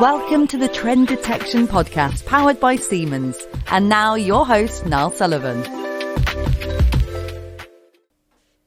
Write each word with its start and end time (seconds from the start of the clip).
Welcome 0.00 0.48
to 0.48 0.58
the 0.58 0.66
Trend 0.66 1.06
Detection 1.06 1.68
Podcast 1.68 2.26
powered 2.26 2.58
by 2.58 2.74
Siemens. 2.74 3.38
And 3.68 3.88
now 3.88 4.16
your 4.16 4.44
host, 4.44 4.84
Niall 4.84 5.12
Sullivan. 5.12 5.62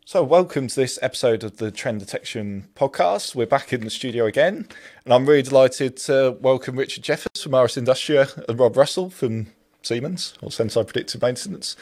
So, 0.05 0.23
welcome 0.23 0.69
to 0.69 0.75
this 0.75 0.97
episode 1.01 1.43
of 1.43 1.57
the 1.57 1.69
Trend 1.69 1.99
Detection 1.99 2.69
Podcast. 2.75 3.35
We're 3.35 3.45
back 3.45 3.73
in 3.73 3.81
the 3.81 3.89
studio 3.89 4.25
again, 4.25 4.69
and 5.03 5.13
I'm 5.13 5.25
really 5.25 5.41
delighted 5.41 5.97
to 5.97 6.37
welcome 6.39 6.77
Richard 6.77 7.03
Jeffers 7.03 7.43
from 7.43 7.53
RS 7.53 7.75
Industria 7.75 8.29
and 8.47 8.57
Rob 8.57 8.77
Russell 8.77 9.09
from 9.09 9.47
Siemens 9.81 10.33
or 10.41 10.47
Senseye 10.47 10.87
Predictive 10.87 11.21
Maintenance. 11.21 11.75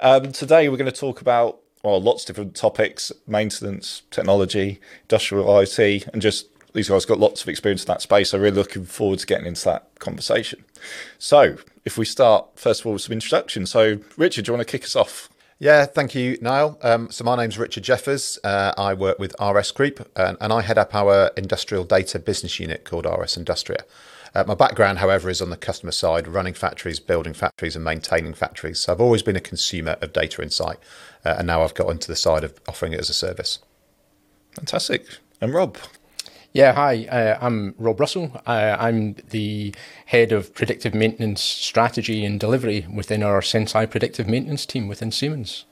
Um, 0.00 0.30
today, 0.30 0.68
we're 0.68 0.76
going 0.76 0.92
to 0.92 1.00
talk 1.00 1.22
about 1.22 1.60
well, 1.82 2.02
lots 2.02 2.24
of 2.24 2.26
different 2.26 2.54
topics 2.54 3.10
maintenance, 3.26 4.02
technology, 4.10 4.78
industrial 5.04 5.46
IoT, 5.46 6.06
and 6.08 6.20
just 6.20 6.49
these 6.72 6.88
guys 6.88 7.04
got 7.04 7.18
lots 7.18 7.42
of 7.42 7.48
experience 7.48 7.82
in 7.82 7.88
that 7.88 8.02
space. 8.02 8.32
I'm 8.32 8.40
really 8.40 8.56
looking 8.56 8.84
forward 8.84 9.18
to 9.20 9.26
getting 9.26 9.46
into 9.46 9.64
that 9.64 9.88
conversation. 9.98 10.64
So, 11.18 11.56
if 11.84 11.98
we 11.98 12.04
start 12.04 12.46
first 12.56 12.80
of 12.80 12.86
all 12.86 12.92
with 12.94 13.02
some 13.02 13.12
introduction. 13.12 13.66
So, 13.66 13.98
Richard, 14.16 14.44
do 14.44 14.50
you 14.50 14.56
want 14.56 14.66
to 14.66 14.70
kick 14.70 14.84
us 14.84 14.96
off? 14.96 15.28
Yeah, 15.58 15.84
thank 15.84 16.14
you, 16.14 16.38
Niall. 16.40 16.78
Um, 16.82 17.10
so 17.10 17.22
my 17.22 17.36
name's 17.36 17.58
Richard 17.58 17.84
Jeffers. 17.84 18.38
Uh, 18.42 18.72
I 18.78 18.94
work 18.94 19.18
with 19.18 19.36
RS 19.38 19.72
Group, 19.72 20.10
and, 20.16 20.38
and, 20.40 20.54
I 20.54 20.62
head 20.62 20.78
up 20.78 20.94
our 20.94 21.30
industrial 21.36 21.84
data 21.84 22.18
business 22.18 22.58
unit 22.58 22.86
called 22.86 23.04
RS 23.04 23.36
Industria. 23.36 23.84
Uh, 24.34 24.44
my 24.46 24.54
background, 24.54 25.00
however, 25.00 25.28
is 25.28 25.42
on 25.42 25.50
the 25.50 25.58
customer 25.58 25.92
side, 25.92 26.26
running 26.26 26.54
factories, 26.54 26.98
building 26.98 27.34
factories, 27.34 27.76
and 27.76 27.84
maintaining 27.84 28.32
factories. 28.32 28.80
So 28.80 28.92
I've 28.94 29.02
always 29.02 29.22
been 29.22 29.36
a 29.36 29.40
consumer 29.40 29.98
of 30.00 30.14
data 30.14 30.40
insight, 30.40 30.78
uh, 31.26 31.34
and 31.36 31.46
now 31.46 31.62
I've 31.62 31.74
got 31.74 31.88
onto 31.88 32.06
the 32.06 32.16
side 32.16 32.42
of 32.42 32.58
offering 32.66 32.94
it 32.94 33.00
as 33.00 33.10
a 33.10 33.14
service. 33.14 33.58
Fantastic. 34.52 35.04
And 35.42 35.52
Rob, 35.52 35.76
yeah, 36.52 36.72
hi, 36.72 37.04
uh, 37.04 37.38
I'm 37.40 37.74
Rob 37.78 38.00
Russell. 38.00 38.40
Uh, 38.46 38.76
I'm 38.78 39.14
the 39.30 39.74
head 40.06 40.32
of 40.32 40.52
predictive 40.54 40.94
maintenance 40.94 41.40
strategy 41.40 42.24
and 42.24 42.40
delivery 42.40 42.86
within 42.92 43.22
our 43.22 43.40
Senseye 43.40 43.88
predictive 43.88 44.26
maintenance 44.26 44.66
team 44.66 44.88
within 44.88 45.12
Siemens. 45.12 45.64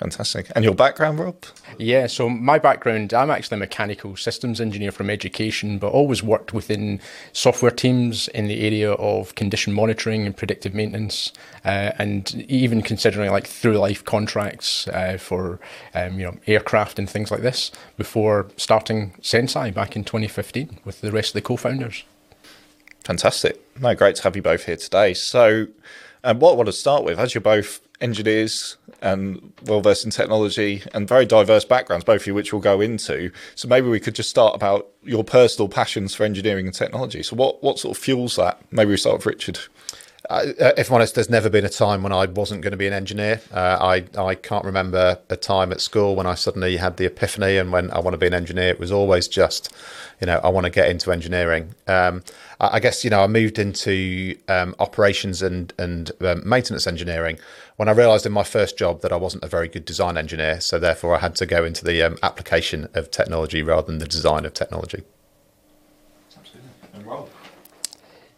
Fantastic. 0.00 0.50
And 0.56 0.64
your 0.64 0.74
background, 0.74 1.18
Rob? 1.18 1.44
Yeah, 1.76 2.06
so 2.06 2.30
my 2.30 2.58
background, 2.58 3.12
I'm 3.12 3.30
actually 3.30 3.56
a 3.56 3.58
mechanical 3.58 4.16
systems 4.16 4.58
engineer 4.58 4.92
from 4.92 5.10
education, 5.10 5.78
but 5.78 5.92
always 5.92 6.22
worked 6.22 6.54
within 6.54 7.00
software 7.34 7.70
teams 7.70 8.26
in 8.28 8.46
the 8.46 8.64
area 8.64 8.92
of 8.92 9.34
condition 9.34 9.74
monitoring 9.74 10.24
and 10.24 10.34
predictive 10.34 10.72
maintenance, 10.72 11.34
uh, 11.66 11.92
and 11.98 12.34
even 12.48 12.80
considering 12.80 13.30
like 13.30 13.46
through 13.46 13.76
life 13.76 14.02
contracts 14.02 14.88
uh, 14.88 15.18
for 15.20 15.60
um, 15.94 16.18
you 16.18 16.24
know 16.24 16.38
aircraft 16.46 16.98
and 16.98 17.10
things 17.10 17.30
like 17.30 17.42
this 17.42 17.70
before 17.98 18.48
starting 18.56 19.10
Senseye 19.20 19.74
back 19.74 19.96
in 19.96 20.04
2015 20.04 20.78
with 20.82 21.02
the 21.02 21.12
rest 21.12 21.30
of 21.30 21.34
the 21.34 21.42
co-founders. 21.42 22.04
Fantastic. 23.04 23.60
No, 23.78 23.94
great 23.94 24.16
to 24.16 24.22
have 24.22 24.34
you 24.34 24.40
both 24.40 24.64
here 24.64 24.76
today. 24.76 25.12
So, 25.12 25.66
um, 26.24 26.38
what 26.38 26.52
I 26.52 26.54
want 26.54 26.68
to 26.68 26.72
start 26.72 27.04
with, 27.04 27.18
as 27.18 27.34
you're 27.34 27.42
both 27.42 27.80
engineers 28.00 28.76
um, 29.02 29.20
and 29.20 29.52
well 29.68 29.80
versed 29.80 30.04
in 30.04 30.10
technology 30.10 30.82
and 30.92 31.08
very 31.08 31.26
diverse 31.26 31.64
backgrounds, 31.64 32.04
both 32.04 32.22
of 32.22 32.26
you, 32.26 32.34
which 32.34 32.52
we'll 32.52 32.62
go 32.62 32.80
into. 32.80 33.30
So 33.54 33.68
maybe 33.68 33.88
we 33.88 34.00
could 34.00 34.14
just 34.14 34.30
start 34.30 34.54
about 34.54 34.88
your 35.02 35.24
personal 35.24 35.68
passions 35.68 36.14
for 36.14 36.24
engineering 36.24 36.66
and 36.66 36.74
technology. 36.74 37.22
So 37.22 37.36
what 37.36 37.62
what 37.62 37.78
sort 37.78 37.96
of 37.96 38.02
fuels 38.02 38.36
that? 38.36 38.60
Maybe 38.70 38.90
we 38.90 38.96
start 38.96 39.18
with 39.18 39.26
Richard. 39.26 39.58
Uh, 40.30 40.52
if 40.76 40.90
I'm 40.90 40.94
honest, 40.94 41.16
there's 41.16 41.28
never 41.28 41.50
been 41.50 41.64
a 41.64 41.68
time 41.68 42.04
when 42.04 42.12
I 42.12 42.24
wasn't 42.26 42.62
going 42.62 42.70
to 42.70 42.76
be 42.76 42.86
an 42.86 42.92
engineer. 42.92 43.40
Uh, 43.52 43.76
I 43.80 44.04
I 44.16 44.36
can't 44.36 44.64
remember 44.64 45.18
a 45.28 45.36
time 45.36 45.72
at 45.72 45.80
school 45.80 46.14
when 46.14 46.24
I 46.24 46.36
suddenly 46.36 46.76
had 46.76 46.98
the 46.98 47.06
epiphany 47.06 47.56
and 47.56 47.72
when 47.72 47.90
I 47.90 47.98
want 47.98 48.14
to 48.14 48.18
be 48.18 48.28
an 48.28 48.34
engineer. 48.34 48.68
It 48.68 48.78
was 48.78 48.92
always 48.92 49.26
just, 49.26 49.74
you 50.20 50.28
know, 50.28 50.38
I 50.44 50.48
want 50.48 50.66
to 50.66 50.70
get 50.70 50.88
into 50.88 51.10
engineering. 51.10 51.74
Um, 51.88 52.22
I, 52.60 52.76
I, 52.76 52.80
guess 52.80 53.02
you 53.02 53.10
know 53.10 53.24
I 53.24 53.26
moved 53.26 53.58
into 53.58 54.36
um, 54.46 54.76
operations 54.78 55.42
and 55.42 55.74
and 55.80 56.12
um, 56.20 56.48
maintenance 56.48 56.86
engineering 56.86 57.36
when 57.74 57.88
I 57.88 57.92
realised 57.92 58.24
in 58.24 58.30
my 58.30 58.44
first 58.44 58.78
job 58.78 59.02
that 59.02 59.12
I 59.12 59.16
wasn't 59.16 59.42
a 59.42 59.48
very 59.48 59.66
good 59.66 59.84
design 59.84 60.16
engineer. 60.16 60.60
So 60.60 60.78
therefore, 60.78 61.16
I 61.16 61.18
had 61.18 61.34
to 61.36 61.46
go 61.46 61.64
into 61.64 61.84
the 61.84 62.04
um, 62.04 62.18
application 62.22 62.86
of 62.94 63.10
technology 63.10 63.64
rather 63.64 63.88
than 63.88 63.98
the 63.98 64.06
design 64.06 64.44
of 64.44 64.54
technology. 64.54 65.02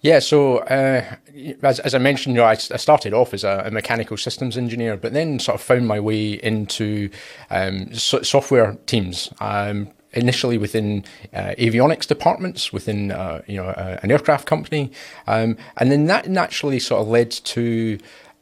Yeah, 0.02 0.18
so 0.18 0.58
uh, 0.58 1.14
as, 1.62 1.78
as 1.78 1.94
I 1.94 1.98
mentioned, 1.98 2.34
you 2.34 2.42
know, 2.42 2.46
I, 2.46 2.52
I 2.52 2.76
started 2.76 3.14
off 3.14 3.32
as 3.32 3.44
a, 3.44 3.62
a, 3.66 3.70
mechanical 3.70 4.16
systems 4.16 4.58
engineer, 4.58 4.96
but 4.96 5.12
then 5.12 5.38
sort 5.38 5.54
of 5.54 5.60
found 5.60 5.86
my 5.86 6.00
way 6.00 6.32
into 6.32 7.08
um, 7.50 7.94
so, 7.94 8.20
software 8.22 8.76
teams. 8.86 9.32
Um, 9.41 9.91
initially 10.14 10.58
within 10.58 11.04
uh, 11.32 11.54
avionics 11.56 12.06
departments 12.06 12.70
within 12.70 13.12
uh, 13.12 13.41
you 13.46 13.56
know 13.56 13.68
uh, 13.68 13.98
an 14.02 14.10
aircraft 14.10 14.46
company, 14.46 14.91
um, 15.28 15.56
and 15.76 15.92
then 15.92 16.06
that 16.06 16.28
naturally 16.28 16.80
sort 16.80 17.00
of 17.00 17.08
led 17.08 17.30
to 17.30 17.98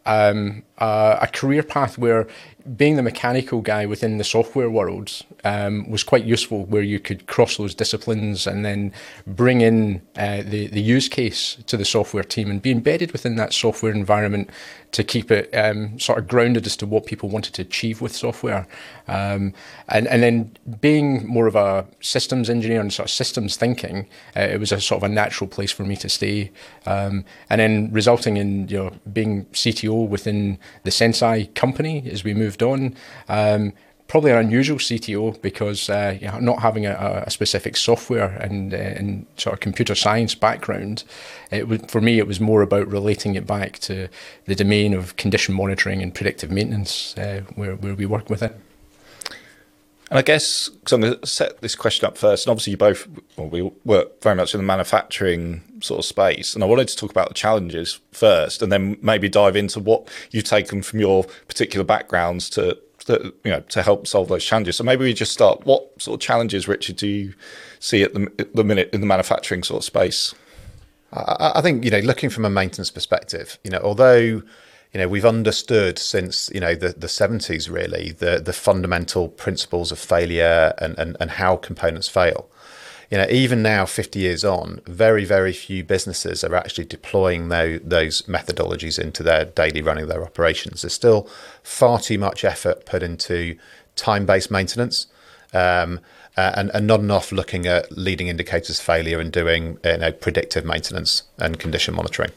um, 0.06 0.62
a 0.78 1.28
career 1.32 1.62
path 1.62 1.98
where 1.98 2.26
being 2.76 2.96
the 2.96 3.02
mechanical 3.02 3.60
guy 3.60 3.86
within 3.86 4.18
the 4.18 4.24
software 4.24 4.70
world 4.70 5.22
um, 5.44 5.88
was 5.90 6.02
quite 6.02 6.24
useful, 6.24 6.64
where 6.66 6.82
you 6.82 6.98
could 6.98 7.26
cross 7.26 7.56
those 7.56 7.74
disciplines 7.74 8.46
and 8.46 8.64
then 8.64 8.92
bring 9.26 9.60
in 9.60 10.02
uh, 10.16 10.42
the 10.42 10.66
the 10.68 10.80
use 10.80 11.08
case 11.08 11.56
to 11.66 11.76
the 11.76 11.84
software 11.84 12.24
team 12.24 12.50
and 12.50 12.62
be 12.62 12.70
embedded 12.70 13.12
within 13.12 13.36
that 13.36 13.52
software 13.52 13.92
environment 13.92 14.50
to 14.92 15.04
keep 15.04 15.30
it 15.30 15.48
um, 15.54 15.98
sort 15.98 16.18
of 16.18 16.26
grounded 16.26 16.66
as 16.66 16.76
to 16.76 16.86
what 16.86 17.06
people 17.06 17.28
wanted 17.28 17.54
to 17.54 17.62
achieve 17.62 18.00
with 18.00 18.14
software, 18.14 18.66
um, 19.08 19.52
and 19.88 20.06
and 20.08 20.22
then 20.22 20.56
being 20.80 21.26
more 21.26 21.46
of 21.46 21.54
a 21.54 21.86
systems 22.00 22.50
engineer 22.50 22.80
and 22.80 22.92
sort 22.92 23.06
of 23.06 23.10
systems 23.10 23.56
thinking, 23.56 24.08
uh, 24.36 24.40
it 24.40 24.58
was 24.58 24.72
a 24.72 24.80
sort 24.80 25.02
of 25.02 25.10
a 25.10 25.12
natural 25.12 25.48
place 25.48 25.70
for 25.70 25.84
me 25.84 25.96
to 25.96 26.08
stay, 26.08 26.50
um, 26.86 27.24
and 27.48 27.60
then 27.60 27.90
resulting 27.92 28.36
in 28.36 28.68
you 28.68 28.78
know 28.78 28.90
being 29.12 29.44
CTO 29.46 30.08
within 30.08 30.58
the 30.82 30.90
Senseye 30.90 31.54
company 31.54 32.08
as 32.10 32.24
we 32.24 32.34
moved 32.34 32.49
on. 32.56 32.94
Um, 33.28 33.72
probably 34.10 34.32
an 34.32 34.38
unusual 34.38 34.76
CTO 34.76 35.40
because 35.40 35.88
uh, 35.88 36.18
you 36.20 36.26
know, 36.26 36.40
not 36.40 36.58
having 36.58 36.84
a, 36.84 37.22
a, 37.24 37.30
specific 37.30 37.76
software 37.76 38.36
and, 38.40 38.74
uh, 38.74 38.76
and 38.76 39.24
sort 39.36 39.54
of 39.54 39.60
computer 39.60 39.94
science 39.94 40.34
background, 40.34 41.04
it 41.52 41.68
was, 41.68 41.80
for 41.86 42.00
me 42.00 42.18
it 42.18 42.26
was 42.26 42.40
more 42.40 42.60
about 42.60 42.88
relating 42.88 43.36
it 43.36 43.46
back 43.46 43.78
to 43.78 44.08
the 44.46 44.56
domain 44.56 44.94
of 44.94 45.14
condition 45.16 45.54
monitoring 45.54 46.02
and 46.02 46.12
predictive 46.12 46.50
maintenance 46.50 47.16
uh, 47.18 47.42
where, 47.54 47.76
where 47.76 47.94
we 47.94 48.04
work 48.04 48.28
with 48.28 48.42
it. 48.42 48.58
And 50.10 50.18
I 50.18 50.22
guess, 50.22 50.68
because 50.68 50.92
I'm 50.92 51.00
going 51.02 51.18
to 51.18 51.26
set 51.26 51.60
this 51.60 51.76
question 51.76 52.04
up 52.04 52.18
first, 52.18 52.46
and 52.46 52.50
obviously 52.50 52.72
you 52.72 52.76
both, 52.76 53.06
well, 53.36 53.48
we 53.48 53.62
work 53.84 54.20
very 54.22 54.34
much 54.34 54.54
in 54.54 54.58
the 54.58 54.66
manufacturing 54.66 55.62
sort 55.80 56.00
of 56.00 56.04
space, 56.04 56.52
and 56.54 56.64
I 56.64 56.66
wanted 56.66 56.88
to 56.88 56.96
talk 56.96 57.12
about 57.12 57.28
the 57.28 57.34
challenges 57.34 58.00
first, 58.10 58.60
and 58.60 58.72
then 58.72 58.98
maybe 59.02 59.28
dive 59.28 59.54
into 59.54 59.78
what 59.78 60.08
you've 60.32 60.44
taken 60.44 60.82
from 60.82 60.98
your 60.98 61.24
particular 61.46 61.84
backgrounds 61.84 62.50
to, 62.50 62.76
to 63.06 63.32
you 63.44 63.52
know, 63.52 63.60
to 63.60 63.82
help 63.82 64.08
solve 64.08 64.28
those 64.28 64.44
challenges. 64.44 64.76
So 64.76 64.82
maybe 64.82 65.04
we 65.04 65.14
just 65.14 65.32
start. 65.32 65.64
What 65.64 66.02
sort 66.02 66.16
of 66.16 66.20
challenges, 66.20 66.66
Richard, 66.66 66.96
do 66.96 67.06
you 67.06 67.34
see 67.78 68.02
at 68.02 68.12
the, 68.12 68.32
at 68.40 68.52
the 68.52 68.64
minute 68.64 68.90
in 68.92 69.00
the 69.00 69.06
manufacturing 69.06 69.62
sort 69.62 69.78
of 69.78 69.84
space? 69.84 70.34
I, 71.12 71.52
I 71.54 71.60
think 71.60 71.84
you 71.84 71.90
know, 71.92 72.00
looking 72.00 72.30
from 72.30 72.44
a 72.44 72.50
maintenance 72.50 72.90
perspective, 72.90 73.60
you 73.62 73.70
know, 73.70 73.80
although 73.84 74.42
you 74.92 74.98
know 74.98 75.08
we've 75.08 75.24
understood 75.24 75.98
since 75.98 76.50
you 76.52 76.60
know 76.60 76.74
the, 76.74 76.88
the 76.90 77.06
70s 77.06 77.70
really 77.70 78.12
the 78.12 78.40
the 78.40 78.52
fundamental 78.52 79.28
principles 79.28 79.92
of 79.92 79.98
failure 79.98 80.74
and, 80.78 80.98
and, 80.98 81.16
and 81.20 81.32
how 81.32 81.56
components 81.56 82.08
fail. 82.08 82.48
You 83.10 83.18
know 83.18 83.26
even 83.28 83.62
now 83.62 83.86
50 83.86 84.18
years 84.18 84.44
on 84.44 84.80
very 84.86 85.24
very 85.24 85.52
few 85.52 85.84
businesses 85.84 86.44
are 86.44 86.54
actually 86.54 86.84
deploying 86.84 87.48
those, 87.48 87.80
those 87.82 88.22
methodologies 88.22 88.98
into 88.98 89.22
their 89.22 89.44
daily 89.44 89.82
running 89.82 90.04
of 90.04 90.10
their 90.10 90.24
operations. 90.24 90.82
There's 90.82 90.94
still 90.94 91.28
far 91.62 92.00
too 92.00 92.18
much 92.18 92.44
effort 92.44 92.86
put 92.86 93.02
into 93.02 93.56
time-based 93.96 94.50
maintenance 94.50 95.06
um, 95.52 96.00
and, 96.36 96.70
and 96.72 96.86
not 96.86 97.00
enough 97.00 97.32
looking 97.32 97.66
at 97.66 97.90
leading 97.92 98.28
indicators 98.28 98.80
failure 98.80 99.20
and 99.20 99.30
doing 99.30 99.78
you 99.84 99.98
know, 99.98 100.12
predictive 100.12 100.64
maintenance 100.64 101.24
and 101.38 101.58
condition 101.58 101.94
monitoring. 101.94 102.30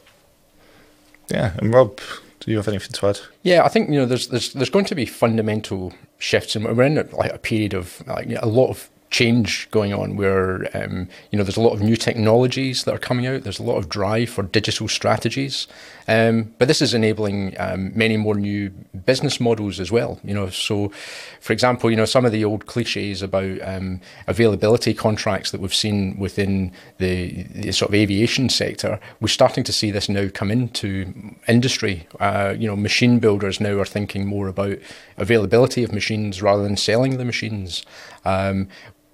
Yeah 1.29 1.53
and 1.57 1.73
rob 1.73 1.99
do 2.43 2.51
you 2.51 2.57
have 2.57 2.67
anything 2.67 2.91
to 2.91 3.07
add? 3.07 3.19
Yeah, 3.43 3.63
I 3.63 3.69
think 3.69 3.89
you 3.89 3.95
know 3.95 4.05
there's 4.05 4.27
there's 4.27 4.53
there's 4.53 4.69
going 4.69 4.85
to 4.85 4.95
be 4.95 5.05
fundamental 5.05 5.93
shifts, 6.17 6.55
and 6.55 6.65
we're 6.65 6.83
in 6.83 6.95
like 7.11 7.31
a 7.31 7.37
period 7.37 7.73
of 7.73 8.03
like 8.07 8.29
a 8.29 8.47
lot 8.47 8.69
of 8.69 8.89
change 9.13 9.69
going 9.69 9.93
on 9.93 10.17
where 10.17 10.67
um, 10.75 11.07
you 11.29 11.37
know 11.37 11.43
there's 11.43 11.55
a 11.55 11.61
lot 11.61 11.73
of 11.73 11.81
new 11.81 11.95
technologies 11.95 12.83
that 12.83 12.95
are 12.95 12.99
coming 12.99 13.27
out. 13.27 13.43
There's 13.43 13.59
a 13.59 13.63
lot 13.63 13.77
of 13.77 13.87
drive 13.87 14.29
for 14.29 14.41
digital 14.41 14.87
strategies. 14.87 15.67
Um, 16.07 16.53
but 16.57 16.67
this 16.67 16.81
is 16.81 16.93
enabling 16.93 17.55
um, 17.59 17.91
many 17.95 18.17
more 18.17 18.35
new 18.35 18.71
business 19.05 19.39
models 19.39 19.79
as 19.79 19.89
well 19.89 20.19
you 20.23 20.33
know. 20.33 20.49
So 20.49 20.91
for 21.39 21.53
example 21.53 21.89
you 21.89 21.95
know 21.95 22.05
some 22.05 22.25
of 22.25 22.31
the 22.31 22.43
old 22.43 22.65
cliches 22.65 23.21
about 23.21 23.61
um, 23.61 24.01
availability 24.27 24.93
contracts 24.93 25.51
that 25.51 25.61
we've 25.61 25.73
seen 25.73 26.17
within 26.17 26.73
the, 26.97 27.43
the, 27.43 27.71
sort 27.71 27.89
of 27.89 27.95
aviation 27.95 28.49
sector 28.49 28.99
we're 29.21 29.27
starting 29.29 29.63
to 29.63 29.71
see 29.71 29.91
this 29.91 30.09
now 30.09 30.27
come 30.33 30.51
into 30.51 31.13
industry. 31.47 32.07
Uh, 32.19 32.55
you 32.57 32.67
know 32.67 32.75
machine 32.75 33.19
builders 33.19 33.61
now 33.61 33.79
are 33.79 33.85
thinking 33.85 34.25
more 34.25 34.47
about 34.47 34.79
availability 35.17 35.83
of 35.83 35.93
machines 35.93 36.41
rather 36.41 36.63
than 36.63 36.75
selling 36.75 37.17
the 37.17 37.25
machines. 37.25 37.85
Um, 38.25 38.67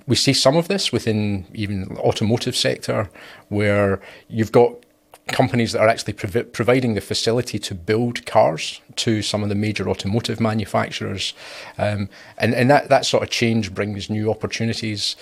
we 0.09 0.15
see 0.15 0.33
some 0.33 0.57
of 0.57 0.67
this 0.67 0.91
within 0.91 1.45
even 1.53 1.95
automotive 1.99 2.55
sector, 2.55 3.09
where 3.49 4.01
you've 4.27 4.51
got 4.51 4.73
companies 5.27 5.71
that 5.71 5.81
are 5.81 5.87
actually 5.87 6.13
prov- 6.13 6.51
providing 6.51 6.95
the 6.95 7.01
facility 7.01 7.59
to 7.59 7.75
build 7.75 8.25
cars 8.25 8.81
to 8.95 9.21
some 9.21 9.43
of 9.43 9.49
the 9.49 9.55
major 9.55 9.87
automotive 9.87 10.39
manufacturers, 10.39 11.33
um, 11.77 12.09
and 12.39 12.55
and 12.55 12.69
that 12.71 12.89
that 12.89 13.05
sort 13.05 13.21
of 13.23 13.29
change 13.29 13.73
brings 13.73 14.09
new 14.09 14.29
opportunities. 14.29 15.15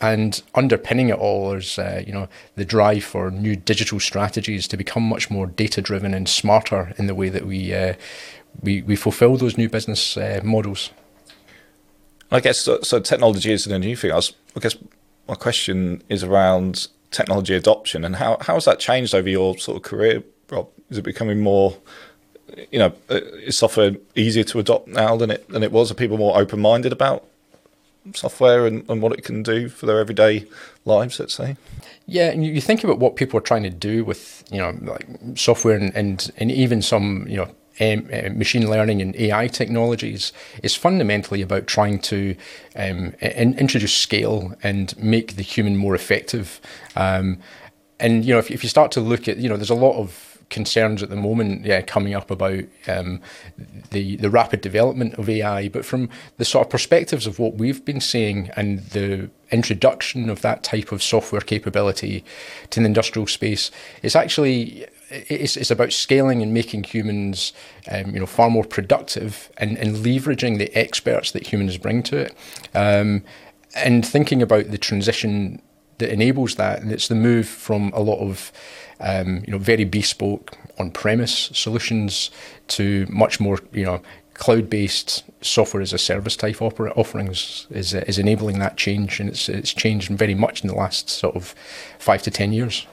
And 0.00 0.40
underpinning 0.54 1.08
it 1.08 1.18
all 1.18 1.54
is, 1.54 1.76
uh, 1.76 2.04
you 2.06 2.12
know, 2.12 2.28
the 2.54 2.64
drive 2.64 3.02
for 3.02 3.32
new 3.32 3.56
digital 3.56 3.98
strategies 3.98 4.68
to 4.68 4.76
become 4.76 5.02
much 5.02 5.28
more 5.28 5.48
data 5.48 5.82
driven 5.82 6.14
and 6.14 6.28
smarter 6.28 6.92
in 6.98 7.08
the 7.08 7.16
way 7.16 7.30
that 7.30 7.44
we 7.44 7.74
uh, 7.74 7.94
we, 8.62 8.82
we 8.82 8.94
fulfill 8.94 9.36
those 9.36 9.58
new 9.58 9.68
business 9.68 10.16
uh, 10.16 10.40
models. 10.44 10.90
I 12.30 12.40
guess 12.40 12.58
so, 12.58 12.80
so, 12.82 13.00
Technology 13.00 13.52
isn't 13.52 13.72
a 13.72 13.78
new 13.78 13.96
thing. 13.96 14.12
I, 14.12 14.16
was, 14.16 14.34
I 14.56 14.60
guess 14.60 14.76
my 15.28 15.34
question 15.34 16.02
is 16.08 16.22
around 16.22 16.88
technology 17.10 17.54
adoption 17.54 18.04
and 18.04 18.16
how 18.16 18.36
how 18.40 18.54
has 18.54 18.66
that 18.66 18.78
changed 18.78 19.14
over 19.14 19.28
your 19.28 19.56
sort 19.58 19.76
of 19.76 19.82
career, 19.82 20.22
Rob? 20.50 20.68
Is 20.90 20.98
it 20.98 21.02
becoming 21.02 21.40
more, 21.40 21.76
you 22.70 22.78
know, 22.78 22.92
uh, 23.10 23.20
is 23.44 23.58
software 23.58 23.96
easier 24.14 24.44
to 24.44 24.58
adopt 24.58 24.88
now 24.88 25.16
than 25.16 25.30
it 25.30 25.48
than 25.48 25.62
it 25.62 25.72
was? 25.72 25.90
Are 25.90 25.94
people 25.94 26.18
more 26.18 26.38
open 26.38 26.60
minded 26.60 26.92
about 26.92 27.24
software 28.14 28.66
and, 28.66 28.88
and 28.88 29.02
what 29.02 29.12
it 29.12 29.24
can 29.24 29.42
do 29.42 29.68
for 29.68 29.86
their 29.86 30.00
everyday 30.00 30.46
lives? 30.84 31.18
Let's 31.18 31.34
say. 31.34 31.56
Yeah, 32.06 32.30
and 32.30 32.44
you 32.44 32.60
think 32.60 32.84
about 32.84 32.98
what 32.98 33.16
people 33.16 33.38
are 33.38 33.42
trying 33.42 33.64
to 33.64 33.70
do 33.70 34.04
with 34.04 34.44
you 34.50 34.58
know 34.58 34.76
like 34.82 35.06
software 35.34 35.76
and 35.76 35.94
and, 35.94 36.30
and 36.36 36.50
even 36.50 36.82
some 36.82 37.26
you 37.28 37.36
know 37.36 37.50
um, 37.80 38.08
uh, 38.12 38.30
machine 38.30 38.68
learning 38.68 39.00
and 39.02 39.14
AI 39.16 39.46
technologies 39.48 40.32
is 40.62 40.74
fundamentally 40.74 41.42
about 41.42 41.66
trying 41.66 41.98
to 42.00 42.36
um, 42.76 43.14
in, 43.20 43.58
introduce 43.58 43.94
scale 43.94 44.54
and 44.62 44.96
make 44.98 45.36
the 45.36 45.42
human 45.42 45.76
more 45.76 45.94
effective. 45.94 46.60
Um, 46.96 47.38
and 48.00 48.24
you 48.24 48.32
know, 48.32 48.38
if, 48.38 48.50
if 48.50 48.62
you 48.62 48.68
start 48.68 48.92
to 48.92 49.00
look 49.00 49.28
at, 49.28 49.38
you 49.38 49.48
know, 49.48 49.56
there's 49.56 49.70
a 49.70 49.74
lot 49.74 49.98
of 49.98 50.28
concerns 50.50 51.02
at 51.02 51.10
the 51.10 51.16
moment 51.16 51.64
yeah, 51.64 51.82
coming 51.82 52.14
up 52.14 52.30
about 52.30 52.64
um, 52.86 53.20
the 53.90 54.16
the 54.16 54.30
rapid 54.30 54.60
development 54.60 55.14
of 55.14 55.28
AI, 55.28 55.68
but 55.68 55.84
from 55.84 56.08
the 56.36 56.44
sort 56.44 56.66
of 56.66 56.70
perspectives 56.70 57.26
of 57.26 57.38
what 57.38 57.54
we've 57.54 57.84
been 57.84 58.00
seeing 58.00 58.50
and 58.56 58.80
the 58.90 59.30
introduction 59.50 60.30
of 60.30 60.42
that 60.42 60.62
type 60.62 60.92
of 60.92 61.02
software 61.02 61.40
capability 61.40 62.24
to 62.70 62.80
the 62.80 62.86
industrial 62.86 63.26
space, 63.26 63.70
it's 64.02 64.16
actually 64.16 64.86
it's, 65.10 65.56
it's 65.56 65.70
about 65.70 65.92
scaling 65.92 66.42
and 66.42 66.52
making 66.52 66.84
humans, 66.84 67.52
um, 67.90 68.12
you 68.14 68.20
know, 68.20 68.26
far 68.26 68.50
more 68.50 68.64
productive 68.64 69.50
and, 69.56 69.78
and 69.78 69.96
leveraging 69.96 70.58
the 70.58 70.74
experts 70.76 71.30
that 71.32 71.46
humans 71.46 71.78
bring 71.78 72.02
to 72.04 72.16
it, 72.16 72.34
um, 72.74 73.22
and 73.74 74.06
thinking 74.06 74.42
about 74.42 74.70
the 74.70 74.78
transition 74.78 75.60
that 75.98 76.12
enables 76.12 76.54
that. 76.56 76.80
And 76.80 76.92
it's 76.92 77.08
the 77.08 77.14
move 77.14 77.48
from 77.48 77.92
a 77.94 78.00
lot 78.00 78.20
of, 78.20 78.52
um, 79.00 79.42
you 79.46 79.52
know, 79.52 79.58
very 79.58 79.84
bespoke 79.84 80.56
on-premise 80.78 81.50
solutions 81.54 82.30
to 82.68 83.06
much 83.08 83.40
more, 83.40 83.58
you 83.72 83.84
know, 83.84 84.00
cloud-based 84.34 85.24
software 85.40 85.82
as 85.82 85.92
a 85.92 85.98
service 85.98 86.36
type 86.36 86.62
offerings 86.62 87.66
is 87.70 87.92
is 87.92 88.18
enabling 88.18 88.60
that 88.60 88.76
change, 88.76 89.18
and 89.18 89.28
it's 89.28 89.48
it's 89.48 89.74
changed 89.74 90.10
very 90.10 90.34
much 90.34 90.62
in 90.62 90.68
the 90.68 90.74
last 90.74 91.10
sort 91.10 91.34
of 91.34 91.56
five 91.98 92.22
to 92.22 92.30
ten 92.30 92.52
years. 92.52 92.86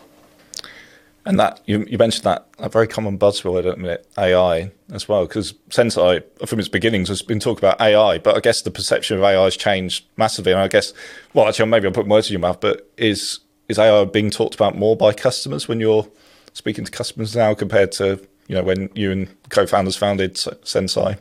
And 1.26 1.40
that 1.40 1.62
you, 1.66 1.86
you 1.90 1.98
mentioned 1.98 2.24
that 2.26 2.48
a 2.60 2.70
very 2.70 2.88
common 2.88 3.18
buzzword 3.18 3.68
at 3.68 3.76
the 3.76 3.82
minute, 3.82 4.08
AI 4.18 4.72
as 4.92 5.10
well, 5.10 5.26
because 5.26 5.54
Senseye 5.70 6.22
from 6.46 6.60
its 6.60 6.68
beginnings 6.68 7.10
has 7.10 7.24
been 7.24 7.40
talking 7.40 7.66
about 7.68 7.82
AI, 7.82 8.20
but 8.20 8.36
I 8.36 8.40
guess 8.40 8.62
the 8.62 8.70
perception 8.70 9.18
of 9.18 9.24
AI 9.24 9.44
has 9.44 9.58
changed 9.58 10.06
massively. 10.18 10.52
And 10.52 10.62
I 10.62 10.68
guess, 10.68 10.94
well, 11.34 11.48
actually, 11.48 11.68
maybe 11.68 11.88
I'm 11.88 11.94
putting 11.94 12.12
words 12.12 12.30
in 12.30 12.34
your 12.34 12.42
mouth, 12.42 12.60
but 12.62 12.92
is 12.98 13.40
is 13.68 13.80
AI 13.80 14.06
being 14.06 14.30
talked 14.30 14.54
about 14.54 14.78
more 14.78 14.96
by 14.96 15.12
customers 15.12 15.68
when 15.68 15.80
you're 15.80 16.08
speaking 16.54 16.86
to 16.86 16.92
customers 16.92 17.36
now 17.36 17.56
compared 17.56 17.92
to 17.94 18.20
you 18.48 18.56
know 18.56 18.64
when 18.64 18.90
you 18.94 19.12
and 19.12 19.50
co-founders 19.50 19.96
founded 19.96 20.36
Senseye? 20.36 21.18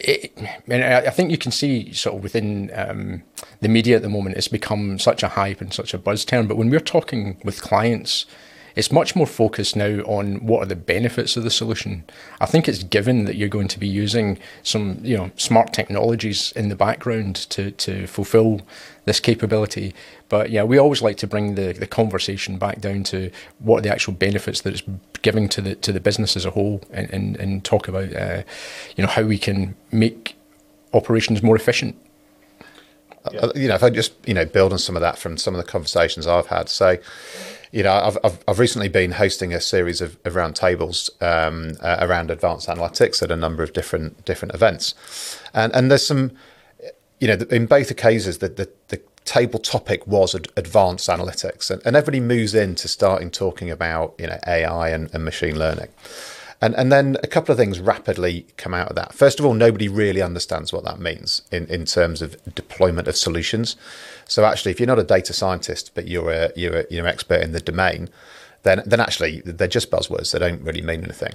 It, 0.00 0.32
and 0.68 0.84
I 0.84 1.10
think 1.10 1.30
you 1.30 1.38
can 1.38 1.52
see 1.52 1.92
sort 1.92 2.16
of 2.16 2.22
within 2.22 2.70
um, 2.74 3.22
the 3.60 3.68
media 3.68 3.96
at 3.96 4.02
the 4.02 4.08
moment, 4.08 4.36
it's 4.36 4.48
become 4.48 4.98
such 4.98 5.22
a 5.22 5.28
hype 5.28 5.60
and 5.60 5.72
such 5.72 5.94
a 5.94 5.98
buzz 5.98 6.24
term. 6.24 6.46
But 6.46 6.56
when 6.56 6.70
we're 6.70 6.80
talking 6.80 7.38
with 7.44 7.62
clients, 7.62 8.26
it's 8.76 8.92
much 8.92 9.16
more 9.16 9.26
focused 9.26 9.74
now 9.74 10.00
on 10.02 10.46
what 10.46 10.62
are 10.62 10.66
the 10.66 10.76
benefits 10.76 11.36
of 11.36 11.42
the 11.42 11.50
solution. 11.50 12.04
I 12.40 12.46
think 12.46 12.68
it's 12.68 12.82
given 12.82 13.24
that 13.24 13.36
you're 13.36 13.48
going 13.48 13.68
to 13.68 13.80
be 13.80 13.88
using 13.88 14.38
some, 14.62 14.98
you 15.02 15.16
know, 15.16 15.30
smart 15.36 15.72
technologies 15.72 16.52
in 16.52 16.68
the 16.68 16.76
background 16.76 17.36
to 17.50 17.70
to 17.70 18.06
fulfill 18.06 18.60
this 19.06 19.18
capability. 19.18 19.94
But 20.28 20.50
yeah, 20.50 20.62
we 20.62 20.76
always 20.76 21.00
like 21.00 21.16
to 21.18 21.26
bring 21.26 21.54
the, 21.54 21.72
the 21.72 21.86
conversation 21.86 22.58
back 22.58 22.80
down 22.80 23.02
to 23.04 23.30
what 23.60 23.78
are 23.78 23.82
the 23.82 23.92
actual 23.92 24.12
benefits 24.12 24.60
that 24.60 24.74
it's 24.74 24.82
giving 25.22 25.48
to 25.48 25.62
the 25.62 25.74
to 25.76 25.90
the 25.90 26.00
business 26.00 26.36
as 26.36 26.44
a 26.44 26.50
whole, 26.50 26.82
and 26.90 27.10
and, 27.10 27.36
and 27.36 27.64
talk 27.64 27.88
about 27.88 28.14
uh, 28.14 28.42
you 28.94 29.02
know 29.02 29.10
how 29.10 29.22
we 29.22 29.38
can 29.38 29.74
make 29.90 30.36
operations 30.92 31.42
more 31.42 31.56
efficient. 31.56 31.96
Uh, 33.24 33.50
you 33.56 33.68
know, 33.68 33.74
if 33.74 33.82
I 33.82 33.88
just 33.88 34.12
you 34.28 34.34
know 34.34 34.44
build 34.44 34.72
on 34.72 34.78
some 34.78 34.96
of 34.96 35.00
that 35.00 35.18
from 35.18 35.38
some 35.38 35.54
of 35.54 35.64
the 35.64 35.70
conversations 35.70 36.26
I've 36.26 36.48
had, 36.48 36.68
so 36.68 36.98
you 37.76 37.82
know, 37.82 37.92
I've, 37.92 38.16
I've, 38.24 38.42
I've, 38.48 38.58
recently 38.58 38.88
been 38.88 39.12
hosting 39.12 39.52
a 39.52 39.60
series 39.60 40.00
of, 40.00 40.16
of 40.24 40.32
roundtables 40.32 41.10
um, 41.22 41.76
uh, 41.82 41.98
around 42.00 42.30
advanced 42.30 42.68
analytics 42.68 43.22
at 43.22 43.30
a 43.30 43.36
number 43.36 43.62
of 43.62 43.74
different 43.74 44.24
different 44.24 44.54
events, 44.54 44.94
and 45.52 45.76
and 45.76 45.90
there's 45.90 46.06
some, 46.06 46.32
you 47.20 47.28
know, 47.28 47.36
in 47.50 47.66
both 47.66 47.94
cases 47.98 48.38
the 48.38 48.48
the, 48.48 48.70
the 48.88 49.02
table 49.26 49.58
topic 49.58 50.06
was 50.06 50.34
ad- 50.34 50.48
advanced 50.56 51.06
analytics, 51.10 51.70
and, 51.70 51.82
and 51.84 51.96
everybody 51.96 52.18
moves 52.18 52.54
into 52.54 52.88
starting 52.88 53.30
talking 53.30 53.70
about 53.70 54.14
you 54.18 54.26
know 54.26 54.38
AI 54.46 54.88
and, 54.88 55.14
and 55.14 55.22
machine 55.22 55.58
learning. 55.58 55.88
And, 56.60 56.74
and 56.74 56.90
then 56.90 57.16
a 57.22 57.26
couple 57.26 57.52
of 57.52 57.58
things 57.58 57.80
rapidly 57.80 58.46
come 58.56 58.72
out 58.72 58.88
of 58.88 58.96
that. 58.96 59.12
First 59.12 59.38
of 59.38 59.44
all, 59.44 59.52
nobody 59.52 59.88
really 59.88 60.22
understands 60.22 60.72
what 60.72 60.84
that 60.84 60.98
means 60.98 61.42
in, 61.52 61.66
in 61.66 61.84
terms 61.84 62.22
of 62.22 62.36
deployment 62.54 63.08
of 63.08 63.16
solutions. 63.16 63.76
So 64.26 64.44
actually, 64.44 64.72
if 64.72 64.80
you're 64.80 64.86
not 64.86 64.98
a 64.98 65.04
data 65.04 65.32
scientist, 65.32 65.92
but 65.94 66.08
you're 66.08 66.30
a, 66.30 66.52
you're 66.56 66.80
a, 66.80 66.84
you're 66.88 67.04
an 67.04 67.12
expert 67.12 67.42
in 67.42 67.52
the 67.52 67.60
domain, 67.60 68.08
then 68.62 68.82
then 68.86 69.00
actually 69.00 69.42
they're 69.44 69.68
just 69.68 69.90
buzzwords. 69.90 70.32
They 70.32 70.38
don't 70.38 70.62
really 70.62 70.82
mean 70.82 71.04
anything. 71.04 71.34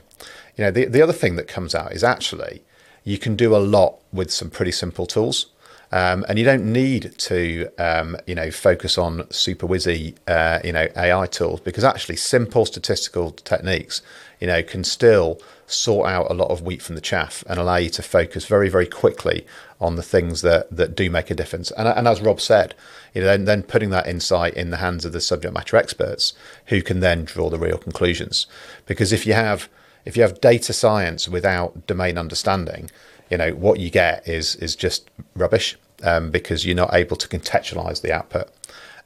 You 0.57 0.65
know, 0.65 0.71
the, 0.71 0.85
the 0.85 1.01
other 1.01 1.13
thing 1.13 1.35
that 1.37 1.47
comes 1.47 1.73
out 1.73 1.93
is 1.93 2.03
actually 2.03 2.63
you 3.03 3.17
can 3.17 3.35
do 3.35 3.55
a 3.55 3.57
lot 3.57 3.99
with 4.11 4.31
some 4.31 4.49
pretty 4.49 4.71
simple 4.71 5.05
tools. 5.05 5.47
Um, 5.91 6.25
and 6.29 6.39
you 6.39 6.45
don't 6.45 6.71
need 6.71 7.17
to, 7.17 7.69
um, 7.77 8.15
you 8.25 8.35
know, 8.35 8.49
focus 8.49 8.97
on 8.97 9.29
super 9.29 9.67
whizzy, 9.67 10.15
uh, 10.27 10.59
you 10.63 10.71
know, 10.71 10.87
AI 10.95 11.25
tools 11.25 11.59
because 11.59 11.83
actually 11.83 12.15
simple 12.15 12.65
statistical 12.65 13.31
techniques, 13.31 14.01
you 14.39 14.47
know, 14.47 14.63
can 14.63 14.85
still 14.85 15.41
sort 15.67 16.09
out 16.09 16.29
a 16.29 16.33
lot 16.33 16.49
of 16.49 16.61
wheat 16.61 16.81
from 16.81 16.95
the 16.95 17.01
chaff 17.01 17.43
and 17.47 17.59
allow 17.59 17.77
you 17.77 17.89
to 17.89 18.01
focus 18.01 18.45
very, 18.45 18.69
very 18.69 18.85
quickly 18.85 19.45
on 19.79 19.95
the 19.95 20.03
things 20.03 20.41
that 20.41 20.73
that 20.75 20.95
do 20.95 21.09
make 21.09 21.29
a 21.29 21.35
difference. 21.35 21.71
And, 21.71 21.87
and 21.87 22.07
as 22.07 22.21
Rob 22.21 22.39
said, 22.39 22.73
you 23.13 23.21
know, 23.21 23.27
then, 23.27 23.45
then 23.45 23.63
putting 23.63 23.89
that 23.89 24.07
insight 24.07 24.53
in 24.53 24.69
the 24.69 24.77
hands 24.77 25.03
of 25.03 25.11
the 25.11 25.21
subject 25.21 25.53
matter 25.53 25.75
experts 25.75 26.33
who 26.67 26.81
can 26.81 27.01
then 27.01 27.25
draw 27.25 27.49
the 27.49 27.59
real 27.59 27.77
conclusions. 27.77 28.47
Because 28.85 29.11
if 29.11 29.25
you 29.25 29.33
have 29.33 29.67
if 30.05 30.15
you 30.17 30.23
have 30.23 30.41
data 30.41 30.73
science 30.73 31.27
without 31.27 31.85
domain 31.85 32.17
understanding, 32.17 32.89
you 33.29 33.37
know 33.37 33.51
what 33.51 33.79
you 33.79 33.89
get 33.89 34.27
is 34.27 34.55
is 34.57 34.75
just 34.75 35.09
rubbish 35.41 35.77
um, 36.03 36.31
because 36.31 36.65
you're 36.65 36.75
not 36.75 36.93
able 36.93 37.17
to 37.17 37.27
contextualize 37.27 38.01
the 38.01 38.13
output. 38.13 38.49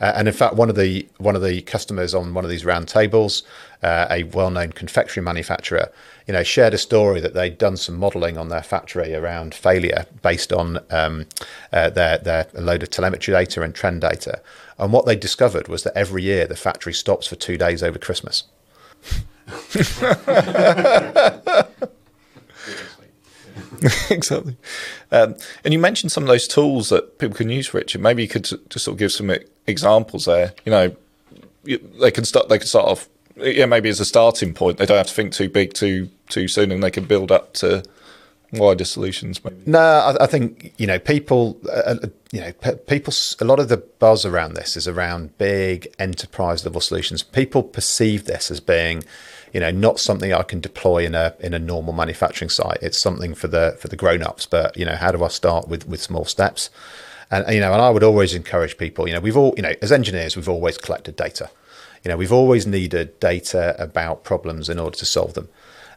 Uh, 0.02 0.12
and 0.16 0.28
in 0.28 0.34
fact, 0.34 0.56
one 0.56 0.70
of 0.70 0.76
the 0.76 1.08
one 1.18 1.36
of 1.36 1.42
the 1.42 1.62
customers 1.62 2.14
on 2.14 2.34
one 2.34 2.44
of 2.44 2.50
these 2.50 2.64
roundtables, 2.64 3.44
uh, 3.82 4.08
a 4.10 4.24
well-known 4.24 4.74
confectionery 4.74 5.24
manufacturer, 5.24 5.90
you 6.28 6.34
know, 6.34 6.44
shared 6.44 6.74
a 6.74 6.78
story 6.78 7.22
that 7.22 7.34
they'd 7.34 7.58
done 7.58 7.78
some 7.78 7.96
modelling 7.98 8.38
on 8.38 8.50
their 8.50 8.64
factory 8.64 9.16
around 9.16 9.56
failure 9.56 10.06
based 10.22 10.52
on 10.52 10.80
um, 10.90 11.26
uh, 11.72 11.90
their 11.90 12.18
their 12.18 12.48
load 12.54 12.84
of 12.84 12.90
telemetry 12.90 13.34
data 13.34 13.62
and 13.62 13.74
trend 13.74 14.02
data. 14.02 14.42
And 14.78 14.92
what 14.92 15.06
they 15.06 15.16
discovered 15.16 15.70
was 15.70 15.84
that 15.84 15.98
every 15.98 16.24
year 16.24 16.46
the 16.46 16.58
factory 16.58 16.94
stops 16.94 17.28
for 17.28 17.36
two 17.36 17.58
days 17.58 17.82
over 17.82 17.98
Christmas. 17.98 18.44
exactly. 24.10 24.58
Um, 25.12 25.36
and 25.64 25.74
you 25.74 25.80
mentioned 25.80 26.12
some 26.12 26.24
of 26.24 26.28
those 26.28 26.48
tools 26.48 26.90
that 26.90 27.18
people 27.20 27.36
can 27.36 27.50
use, 27.50 27.74
Richard. 27.74 28.02
Maybe 28.02 28.22
you 28.22 28.28
could 28.28 28.44
just 28.44 28.86
sort 28.86 28.96
of 28.96 29.00
give 29.00 29.12
some 29.12 29.32
examples 29.68 30.26
there. 30.26 30.54
You 30.66 30.72
know, 30.72 30.96
they 31.64 32.12
can 32.12 32.26
start. 32.26 32.50
They 32.50 32.58
can 32.58 32.68
start 32.68 32.88
off. 32.88 33.10
Yeah, 33.38 33.66
maybe 33.66 33.90
as 33.90 34.00
a 34.00 34.06
starting 34.06 34.54
point, 34.54 34.78
they 34.78 34.86
don't 34.86 34.98
have 34.98 35.08
to 35.08 35.14
think 35.14 35.34
too 35.34 35.50
big 35.50 35.74
too 35.74 36.10
too 36.30 36.48
soon, 36.48 36.72
and 36.72 36.84
they 36.84 36.92
can 36.92 37.06
build 37.06 37.32
up 37.32 37.54
to 37.56 37.84
wider 38.54 38.86
solutions. 38.86 39.44
Maybe. 39.44 39.58
No, 39.66 39.80
I, 39.80 40.24
I 40.24 40.28
think 40.28 40.74
you 40.78 40.88
know 40.88 41.00
people. 41.00 41.60
Uh, 41.68 41.96
uh 42.04 42.08
you 42.32 42.42
know, 42.42 42.52
people. 42.88 43.14
A 43.40 43.46
lot 43.46 43.60
of 43.60 43.70
the 43.70 43.78
buzz 43.78 44.26
around 44.26 44.56
this 44.56 44.76
is 44.76 44.88
around 44.90 45.38
big 45.38 45.88
enterprise 46.00 46.66
level 46.66 46.82
solutions. 46.82 47.24
People 47.24 47.64
perceive 47.64 48.26
this 48.26 48.52
as 48.52 48.60
being 48.60 49.04
you 49.56 49.62
know 49.62 49.72
not 49.72 50.02
something 50.02 50.34
I 50.34 50.44
can 50.44 50.60
deploy 50.60 51.06
in 51.06 51.16
a 51.16 51.34
in 51.40 51.54
a 51.54 51.60
normal 51.60 51.94
manufacturing 51.94 52.50
site. 52.50 52.78
It's 52.82 52.98
something 52.98 53.34
for 53.34 53.48
the 53.48 53.78
for 53.80 53.88
the 53.88 53.96
grown 53.96 54.22
ups. 54.22 54.46
But 54.46 54.76
you 54.76 54.84
know, 54.84 54.98
how 54.98 55.14
do 55.14 55.24
I 55.24 55.30
start 55.30 55.70
with 55.70 55.88
with 55.88 56.02
small 56.02 56.26
steps? 56.26 56.70
And 57.32 57.46
you 57.54 57.62
know, 57.62 57.72
and 57.72 57.82
I 57.82 57.90
would 57.90 58.04
always 58.04 58.34
encourage 58.34 58.78
people. 58.78 59.08
You 59.08 59.14
know, 59.14 59.22
we've 59.22 59.38
all, 59.38 59.54
you 59.56 59.64
know, 59.64 59.72
as 59.82 59.94
engineers, 59.94 60.36
we've 60.36 60.50
always 60.50 60.78
collected 60.78 61.16
data. 61.16 61.50
You 62.04 62.10
know, 62.10 62.18
we've 62.18 62.34
always 62.34 62.68
needed 62.68 63.18
data 63.22 63.82
about 63.82 64.26
problems 64.26 64.68
in 64.68 64.78
order 64.78 64.98
to 64.98 65.06
solve 65.06 65.36
them. 65.36 65.48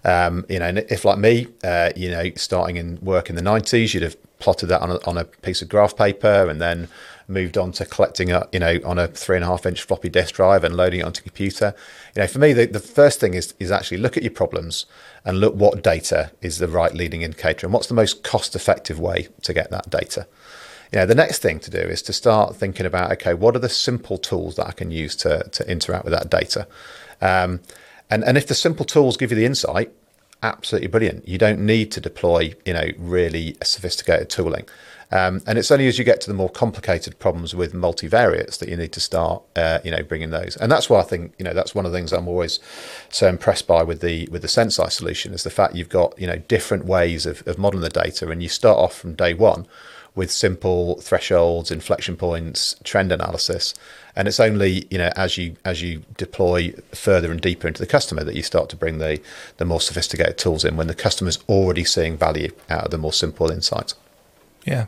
Um, 0.05 0.47
you 0.49 0.61
know, 0.61 0.69
if 0.88 1.05
like 1.05 1.19
me, 1.19 1.49
uh, 1.65 1.91
you 1.97 2.12
know, 2.12 2.31
starting 2.37 2.77
in 2.77 3.00
work 3.00 3.29
in 3.29 3.35
the 3.35 3.43
'90s, 3.43 3.93
you'd 3.93 4.05
have 4.05 4.17
plotted 4.38 4.69
that 4.69 4.83
on 4.83 4.93
a, 4.93 4.99
on 5.05 5.19
a 5.19 5.25
piece 5.25 5.62
of 5.62 5.69
graph 5.69 5.97
paper 5.97 6.49
and 6.49 6.61
then 6.61 6.87
moved 7.28 7.58
on 7.58 7.70
to 7.73 7.85
collecting 7.85 8.30
it, 8.30 8.49
you 8.52 8.58
know, 8.58 8.80
on 8.85 8.99
a 8.99 9.06
three 9.06 9.37
and 9.37 9.44
a 9.44 9.49
half 9.49 9.66
inch 9.66 9.82
floppy 9.82 10.08
disk 10.08 10.35
drive 10.35 10.64
and 10.64 10.75
loading 10.75 11.00
it 11.00 11.04
onto 11.04 11.20
a 11.20 11.23
computer. 11.23 11.75
You 12.16 12.23
know, 12.23 12.26
for 12.26 12.38
me, 12.38 12.54
the, 12.54 12.66
the 12.66 12.80
first 12.80 13.20
thing 13.20 13.35
is 13.35 13.54
is 13.58 13.70
actually 13.70 13.99
look 13.99 14.16
at 14.16 14.23
your 14.23 14.32
problems 14.32 14.87
and 15.25 15.38
look 15.38 15.54
what 15.54 15.82
data 15.82 16.32
is 16.40 16.58
the 16.58 16.68
right 16.68 16.94
leading 16.94 17.23
indicator 17.23 17.66
and 17.66 17.75
what's 17.75 17.88
the 17.88 17.94
most 17.94 18.25
cost 18.25 18.56
effective 18.56 18.99
way 18.99 19.28
to 19.42 19.52
get 19.52 19.70
that 19.70 19.90
data. 19.90 20.26
You 20.90 21.00
know, 21.00 21.06
the 21.06 21.14
next 21.14 21.40
thing 21.40 21.61
to 21.61 21.70
do 21.70 21.78
is 21.78 22.00
to 22.02 22.14
start 22.14 22.56
thinking 22.56 22.87
about 22.87 23.12
okay, 23.12 23.35
what 23.35 23.54
are 23.54 23.61
the 23.61 23.68
simple 23.68 24.16
tools 24.16 24.56
that 24.56 24.66
I 24.66 24.73
can 24.73 24.90
use 24.90 25.14
to 25.16 25.49
to 25.50 25.70
interact 25.70 26.04
with 26.04 26.14
that 26.14 26.30
data. 26.30 26.66
Um, 27.20 27.61
and 28.11 28.25
and 28.25 28.38
if 28.38 28.47
the 28.47 28.54
simple 28.54 28.87
tools 28.87 29.18
give 29.18 29.30
you 29.30 29.37
the 29.37 29.44
insight, 29.44 29.92
absolutely 30.42 30.88
brilliant. 30.88 31.26
You 31.26 31.38
don't 31.38 31.61
need 31.61 31.90
to 31.92 32.00
deploy, 32.00 32.54
you 32.64 32.73
know, 32.73 32.88
really 32.99 33.57
sophisticated 33.62 34.30
tooling. 34.30 34.66
Um, 35.11 35.40
and 35.47 35.59
it's 35.59 35.71
only 35.71 35.88
as 35.88 35.99
you 35.99 36.04
get 36.04 36.21
to 36.23 36.30
the 36.30 36.35
more 36.35 36.50
complicated 36.50 37.18
problems 37.18 37.54
with 37.54 37.73
multivariates 37.73 38.59
that 38.59 38.68
you 38.68 38.76
need 38.76 38.92
to 38.92 39.00
start, 39.00 39.42
uh, 39.57 39.78
you 39.83 39.90
know, 39.90 40.02
bringing 40.02 40.30
those. 40.30 40.54
And 40.57 40.71
that's 40.71 40.90
why 40.90 41.00
I 41.00 41.02
think, 41.02 41.33
you 41.38 41.45
know, 41.47 41.54
that's 41.54 41.75
one 41.75 41.87
of 41.87 41.92
the 41.92 41.99
things 41.99 42.12
I'm 42.12 42.28
always 42.28 42.61
so 43.09 43.26
impressed 43.26 43.66
by 43.66 43.83
with 43.83 44.02
the 44.02 44.28
with 44.30 44.42
the 44.42 44.49
Senseye 44.49 44.92
solution 44.92 45.33
is 45.33 45.45
the 45.45 45.50
fact 45.50 45.75
you've 45.75 45.88
got, 45.88 46.18
you 46.21 46.26
know, 46.26 46.37
different 46.37 46.85
ways 46.85 47.25
of, 47.25 47.47
of 47.47 47.57
modeling 47.57 47.83
the 47.83 47.88
data, 47.88 48.28
and 48.28 48.42
you 48.42 48.50
start 48.50 48.76
off 48.76 48.95
from 48.95 49.14
day 49.14 49.33
one 49.33 49.66
with 50.19 50.33
simple 50.33 51.01
thresholds, 51.01 51.71
inflection 51.71 52.17
points, 52.17 52.75
trend 52.83 53.13
analysis, 53.13 53.73
and 54.17 54.27
it's 54.27 54.41
only 54.41 54.85
you 54.91 54.99
know 54.99 55.13
as 55.15 55.39
you 55.39 55.55
as 55.65 55.81
you 55.81 56.03
deploy 56.17 56.75
further 56.93 57.31
and 57.31 57.41
deeper 57.41 57.69
into 57.69 57.81
the 57.81 57.87
customer 57.87 58.25
that 58.25 58.35
you 58.35 58.43
start 58.43 58.69
to 58.69 58.77
bring 58.77 58.99
the 58.99 59.21
the 59.59 59.65
more 59.65 59.81
sophisticated 59.81 60.37
tools 60.37 60.65
in 60.65 60.77
when 60.77 60.89
the 60.89 60.95
customer's 60.95 61.39
already 61.49 61.85
seeing 61.85 62.17
value 62.17 62.51
out 62.69 62.85
of 62.85 62.91
the 62.91 62.99
more 62.99 63.13
simple 63.13 63.49
insights. 63.49 63.95
Yeah, 64.67 64.87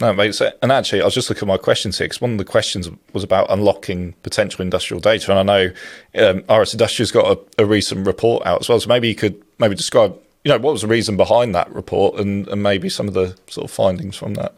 it 0.00 0.14
makes 0.14 0.38
sense. 0.38 0.56
And 0.62 0.72
actually, 0.72 1.00
I 1.00 1.04
was 1.04 1.14
just 1.14 1.30
looking 1.30 1.48
at 1.48 1.52
my 1.52 1.58
questions 1.58 1.98
here 1.98 2.06
because 2.06 2.20
one 2.20 2.32
of 2.32 2.38
the 2.38 2.44
questions 2.44 2.90
was 3.12 3.22
about 3.22 3.46
unlocking 3.50 4.14
potential 4.24 4.62
industrial 4.62 5.00
data. 5.00 5.30
And 5.30 5.48
I 5.48 5.70
know 6.16 6.38
um, 6.50 6.60
RS 6.60 6.74
Industria's 6.74 7.12
got 7.12 7.38
a, 7.38 7.62
a, 7.62 7.66
recent 7.66 8.04
report 8.04 8.44
out 8.44 8.62
as 8.62 8.68
well. 8.68 8.80
So 8.80 8.88
maybe 8.88 9.08
you 9.08 9.14
could 9.14 9.40
maybe 9.60 9.76
describe, 9.76 10.18
you 10.44 10.50
know, 10.50 10.58
what 10.58 10.72
was 10.72 10.82
the 10.82 10.88
reason 10.88 11.16
behind 11.16 11.54
that 11.54 11.72
report 11.72 12.18
and, 12.18 12.48
and 12.48 12.62
maybe 12.62 12.88
some 12.88 13.08
of 13.08 13.14
the 13.14 13.36
sort 13.48 13.64
of 13.64 13.70
findings 13.70 14.16
from 14.16 14.34
that. 14.34 14.54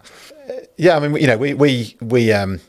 Yeah, 0.76 0.96
I 0.96 1.00
mean, 1.06 1.20
you 1.20 1.26
know, 1.26 1.36
we 1.36 1.54
we 1.54 1.96
we 2.00 2.32
um, 2.32 2.60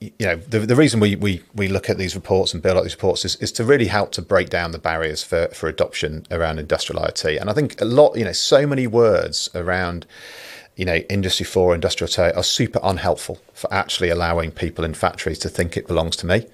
you 0.00 0.12
know, 0.20 0.36
the, 0.36 0.60
the 0.60 0.76
reason 0.76 1.00
we, 1.00 1.16
we, 1.16 1.42
we 1.54 1.66
look 1.66 1.90
at 1.90 1.98
these 1.98 2.14
reports 2.14 2.54
and 2.54 2.62
build 2.62 2.78
out 2.78 2.84
these 2.84 2.94
reports 2.94 3.24
is, 3.24 3.34
is 3.36 3.50
to 3.52 3.64
really 3.64 3.86
help 3.86 4.12
to 4.12 4.22
break 4.22 4.48
down 4.48 4.70
the 4.70 4.78
barriers 4.78 5.24
for, 5.24 5.48
for 5.48 5.68
adoption 5.68 6.24
around 6.30 6.60
industrial 6.60 7.02
IoT. 7.02 7.40
And 7.40 7.50
I 7.50 7.52
think 7.52 7.80
a 7.80 7.84
lot, 7.84 8.16
you 8.16 8.24
know, 8.24 8.32
so 8.32 8.64
many 8.64 8.86
words 8.86 9.50
around 9.54 10.06
you 10.76 10.84
know, 10.84 10.96
Industry 10.96 11.44
4, 11.44 11.74
Industrial 11.74 12.08
IoT 12.08 12.36
are 12.36 12.42
super 12.42 12.80
unhelpful 12.82 13.38
for 13.52 13.72
actually 13.72 14.08
allowing 14.08 14.50
people 14.50 14.84
in 14.84 14.94
factories 14.94 15.38
to 15.40 15.48
think 15.48 15.76
it 15.76 15.86
belongs 15.86 16.16
to 16.16 16.26
me. 16.26 16.46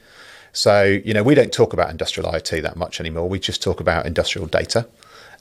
So, 0.53 0.83
you 0.83 1.15
know, 1.15 1.23
we 1.23 1.35
don't 1.35 1.53
talk 1.53 1.73
about 1.73 1.91
industrial 1.91 2.31
IoT 2.33 2.63
that 2.63 2.77
much 2.77 2.99
anymore. 2.99 3.29
We 3.29 3.39
just 3.39 3.63
talk 3.63 3.81
about 3.81 4.07
industrial 4.07 4.49
data. 4.49 4.89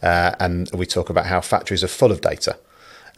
Uh, 0.02 0.36
and 0.40 0.70
we 0.74 0.86
talk 0.86 1.10
about 1.10 1.26
how 1.26 1.42
factories 1.42 1.84
are 1.84 1.88
full 1.88 2.12
of 2.12 2.22
data 2.22 2.58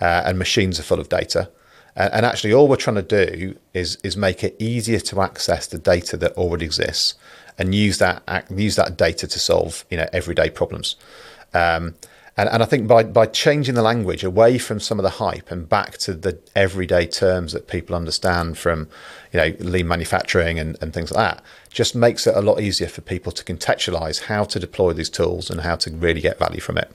uh, 0.01 0.23
and 0.25 0.39
machines 0.39 0.79
are 0.79 0.83
full 0.83 0.99
of 0.99 1.09
data. 1.09 1.49
And, 1.95 2.13
and 2.13 2.25
actually, 2.25 2.53
all 2.53 2.67
we're 2.67 2.77
trying 2.77 2.95
to 2.95 3.01
do 3.01 3.57
is, 3.73 3.97
is 4.03 4.15
make 4.15 4.43
it 4.43 4.55
easier 4.59 4.99
to 4.99 5.21
access 5.21 5.67
the 5.67 5.77
data 5.77 6.17
that 6.17 6.33
already 6.33 6.65
exists 6.65 7.15
and 7.57 7.75
use 7.75 7.97
that, 7.97 8.45
use 8.49 8.75
that 8.77 8.97
data 8.97 9.27
to 9.27 9.39
solve, 9.39 9.85
you 9.89 9.97
know, 9.97 10.07
everyday 10.13 10.49
problems. 10.49 10.95
Um, 11.53 11.95
and, 12.39 12.47
and 12.47 12.63
I 12.63 12.65
think 12.65 12.87
by, 12.87 13.03
by 13.03 13.25
changing 13.25 13.75
the 13.75 13.81
language 13.81 14.23
away 14.23 14.57
from 14.59 14.79
some 14.79 14.97
of 14.97 15.03
the 15.03 15.09
hype 15.09 15.51
and 15.51 15.67
back 15.67 15.97
to 15.99 16.13
the 16.13 16.39
everyday 16.55 17.05
terms 17.05 17.51
that 17.51 17.67
people 17.67 17.97
understand 17.97 18.57
from, 18.57 18.87
you 19.33 19.39
know, 19.41 19.53
lean 19.59 19.89
manufacturing 19.89 20.57
and, 20.57 20.77
and 20.81 20.93
things 20.93 21.11
like 21.11 21.35
that, 21.35 21.43
just 21.69 21.95
makes 21.95 22.25
it 22.25 22.37
a 22.37 22.41
lot 22.41 22.61
easier 22.61 22.87
for 22.87 23.01
people 23.01 23.33
to 23.33 23.43
contextualize 23.43 24.23
how 24.23 24.45
to 24.45 24.57
deploy 24.57 24.93
these 24.93 25.09
tools 25.09 25.49
and 25.49 25.59
how 25.59 25.75
to 25.75 25.91
really 25.91 26.21
get 26.21 26.39
value 26.39 26.61
from 26.61 26.77
it. 26.77 26.89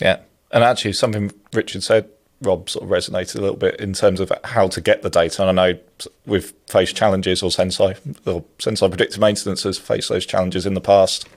Yeah. 0.00 0.20
And 0.52 0.62
actually, 0.62 0.92
something 0.92 1.32
Richard 1.52 1.82
said, 1.82 2.08
Rob, 2.40 2.70
sort 2.70 2.84
of 2.84 2.90
resonated 2.90 3.34
a 3.34 3.40
little 3.40 3.56
bit 3.56 3.80
in 3.80 3.92
terms 3.92 4.20
of 4.20 4.32
how 4.44 4.68
to 4.68 4.80
get 4.80 5.02
the 5.02 5.10
data. 5.10 5.42
And 5.42 5.58
I 5.58 5.72
know 5.72 5.78
we've 6.26 6.52
faced 6.68 6.94
challenges, 6.94 7.42
or 7.42 7.50
Senseye, 7.50 7.96
or 8.24 8.44
Senseye 8.60 8.88
Predictive 8.88 9.18
Maintenance 9.18 9.64
has 9.64 9.78
faced 9.78 10.10
those 10.10 10.24
challenges 10.24 10.64
in 10.64 10.74
the 10.74 10.80
past. 10.80 11.28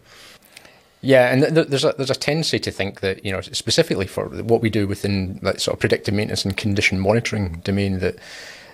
Yeah, 1.02 1.32
and 1.32 1.56
th- 1.56 1.68
there's 1.68 1.86
a 1.86 1.94
there's 1.98 2.10
a 2.10 2.16
tendency 2.16 2.60
to 2.60 2.72
think 2.72 3.02
that 3.02 3.24
you 3.24 3.32
know 3.32 3.42
specifically 3.42 4.08
for 4.08 4.26
what 4.30 4.62
we 4.62 4.70
do 4.70 4.88
within 4.88 5.40
that 5.44 5.62
sort 5.62 5.76
of 5.76 5.80
predictive 5.80 6.14
maintenance 6.14 6.44
and 6.44 6.58
condition 6.58 7.00
monitoring 7.00 7.62
domain 7.64 8.00
that 8.00 8.16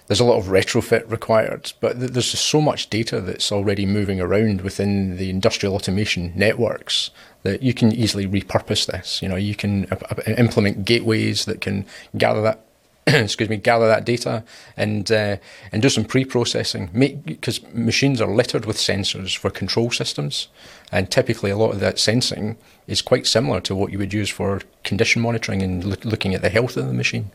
there's 0.08 0.20
a 0.20 0.26
lot 0.26 0.38
of 0.38 0.46
retrofit 0.46 1.10
required, 1.10 1.72
but 1.80 1.98
th- 2.00 2.12
there's 2.12 2.32
just 2.32 2.46
so 2.46 2.60
much 2.60 2.90
data 2.90 3.22
that's 3.22 3.52
already 3.52 3.86
moving 3.86 4.20
around 4.20 4.62
within 4.62 5.18
the 5.18 5.30
industrial 5.30 5.76
automation 5.76 6.34
networks 6.36 7.10
that 7.44 7.64
you 7.64 7.74
can 7.74 7.92
easily 7.92 8.28
repurpose 8.28 8.86
this. 8.86 9.22
You 9.22 9.30
know, 9.30 9.36
you 9.36 9.56
can 9.56 9.86
uh, 9.92 9.98
uh 10.10 10.32
implement 10.38 10.86
gateways 10.86 11.46
that 11.46 11.62
can 11.62 11.86
gather 12.18 12.42
that 12.42 12.66
excuse 13.08 13.50
me, 13.50 13.58
gather 13.58 13.88
that 13.88 14.06
data 14.06 14.44
and 14.78 15.12
uh, 15.12 15.38
and 15.72 15.82
do 15.82 15.90
some 15.90 16.06
pre-processing. 16.06 16.90
Because 17.26 17.62
machines 17.74 18.22
are 18.22 18.34
littered 18.34 18.66
with 18.66 18.78
sensors 18.78 19.36
for 19.36 19.50
control 19.50 19.92
systems, 19.92 20.48
and 20.92 21.12
typically 21.12 21.52
a 21.52 21.58
lot 21.58 21.72
of 21.72 21.80
that 21.82 22.00
sensing 22.00 22.58
is 22.88 23.02
quite 23.02 23.28
similar 23.28 23.60
to 23.62 23.76
what 23.76 23.92
you 23.92 23.98
would 23.98 24.14
use 24.14 24.30
for 24.30 24.62
condition 24.84 25.22
monitoring 25.22 25.62
and 25.62 25.84
lo- 25.84 25.96
looking 26.04 26.34
at 26.34 26.42
the 26.42 26.50
health 26.50 26.78
of 26.78 26.88
the 26.88 26.94
machine. 26.94 27.32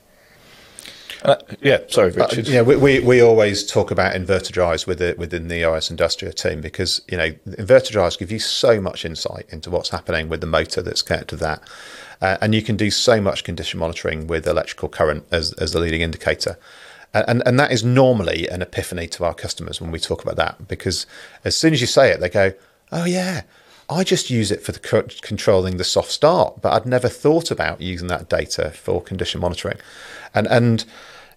Uh, 1.23 1.37
yeah, 1.61 1.79
sorry, 1.89 2.13
uh, 2.13 2.27
Richard. 2.27 2.49
Uh, 2.49 2.51
yeah, 2.51 2.63
we, 2.63 2.77
we, 2.77 3.01
we 3.01 3.21
always 3.21 3.67
talk 3.67 3.91
about 3.91 4.15
inverter 4.15 4.53
drives 4.53 4.87
with 4.87 5.03
it 5.03 5.19
within 5.19 5.49
the 5.49 5.65
RS 5.65 5.91
Industria 5.91 6.33
team 6.33 6.61
because 6.61 7.03
you 7.09 7.17
know 7.17 7.33
inverter 7.47 7.91
drives 7.91 8.17
give 8.17 8.31
you 8.31 8.39
so 8.39 8.81
much 8.81 9.05
insight 9.05 9.47
into 9.51 9.71
what's 9.71 9.91
happening 9.91 10.29
with 10.29 10.41
the 10.41 10.47
motor 10.47 10.81
that's 10.81 11.03
connected 11.03 11.29
to 11.31 11.37
that. 11.37 11.63
Uh, 12.21 12.37
and 12.41 12.55
you 12.55 12.63
can 12.63 12.77
do 12.77 12.91
so 12.91 13.21
much 13.21 13.45
condition 13.45 13.79
monitoring 13.79 14.27
with 14.27 14.47
electrical 14.47 14.89
current 14.89 15.25
as, 15.31 15.53
as 15.55 15.73
the 15.73 15.79
leading 15.79 16.01
indicator. 16.01 16.59
And, 17.15 17.43
and 17.47 17.59
that 17.59 17.73
is 17.73 17.85
normally 17.85 18.49
an 18.49 18.61
epiphany 18.61 19.07
to 19.09 19.25
our 19.25 19.35
customers 19.35 19.81
when 19.81 19.91
we 19.91 19.99
talk 19.99 20.23
about 20.23 20.37
that, 20.37 20.69
because 20.69 21.07
as 21.45 21.57
soon 21.57 21.73
as 21.73 21.81
you 21.81 21.87
say 21.87 22.11
it, 22.11 22.21
they 22.21 22.29
go, 22.29 22.53
oh, 22.93 23.05
yeah, 23.05 23.43
I 23.89 24.05
just 24.05 24.29
use 24.29 24.51
it 24.51 24.63
for 24.63 24.73
the 24.73 24.79
controlling 25.23 25.79
the 25.79 25.85
soft 25.85 26.11
start, 26.11 26.61
but 26.61 26.75
I'd 26.75 26.87
never 26.87 27.09
thought 27.09 27.51
about 27.51 27.81
using 27.81 28.09
that 28.09 28.29
data 28.29 28.71
for 28.71 29.01
condition 29.01 29.41
monitoring. 29.41 29.79
And, 30.35 30.47
and, 30.49 30.85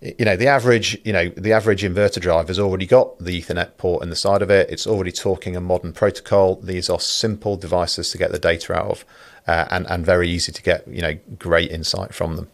you 0.01 0.25
know 0.25 0.35
the 0.35 0.47
average 0.47 0.99
you 1.03 1.13
know 1.13 1.29
the 1.29 1.53
average 1.53 1.83
inverter 1.83 2.19
drive 2.19 2.47
has 2.47 2.57
already 2.57 2.87
got 2.87 3.19
the 3.19 3.39
ethernet 3.39 3.77
port 3.77 4.01
in 4.01 4.09
the 4.09 4.15
side 4.15 4.41
of 4.41 4.49
it 4.49 4.67
it's 4.71 4.87
already 4.87 5.11
talking 5.11 5.55
a 5.55 5.61
modern 5.61 5.93
protocol 5.93 6.55
these 6.55 6.89
are 6.89 6.99
simple 6.99 7.55
devices 7.55 8.09
to 8.09 8.17
get 8.17 8.31
the 8.31 8.39
data 8.39 8.73
out 8.73 8.87
of 8.87 9.05
uh, 9.47 9.65
and 9.71 9.87
and 9.87 10.05
very 10.05 10.29
easy 10.29 10.51
to 10.51 10.61
get 10.61 10.87
you 10.87 11.01
know 11.01 11.17
great 11.37 11.71
insight 11.71 12.13
from 12.13 12.35
them. 12.35 12.47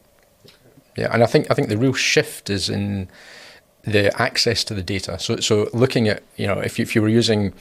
Yeah, 0.95 1.09
and 1.13 1.23
I 1.23 1.27
think 1.27 1.49
I 1.51 1.53
think 1.53 1.69
the 1.69 1.77
real 1.77 1.93
shift 1.93 2.49
is 2.49 2.69
in 2.69 3.09
the 3.83 4.11
access 4.21 4.63
to 4.65 4.73
the 4.73 4.83
data. 4.83 5.19
So 5.19 5.37
so 5.37 5.69
looking 5.73 6.07
at 6.07 6.23
you 6.35 6.47
know 6.47 6.59
if 6.59 6.79
you, 6.79 6.83
if 6.83 6.95
you 6.95 7.01
were 7.01 7.09
using 7.09 7.53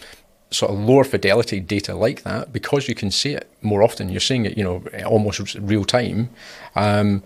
sort 0.50 0.70
of 0.70 0.78
lower 0.78 1.02
fidelity 1.02 1.58
data 1.58 1.94
like 1.94 2.22
that 2.22 2.52
because 2.52 2.88
you 2.88 2.94
can 2.94 3.10
see 3.10 3.32
it 3.32 3.48
more 3.62 3.82
often 3.82 4.08
you're 4.08 4.20
seeing 4.20 4.46
it 4.46 4.56
you 4.56 4.62
know 4.62 4.80
almost 5.04 5.56
real 5.56 5.84
time 5.84 6.30
um, 6.76 7.22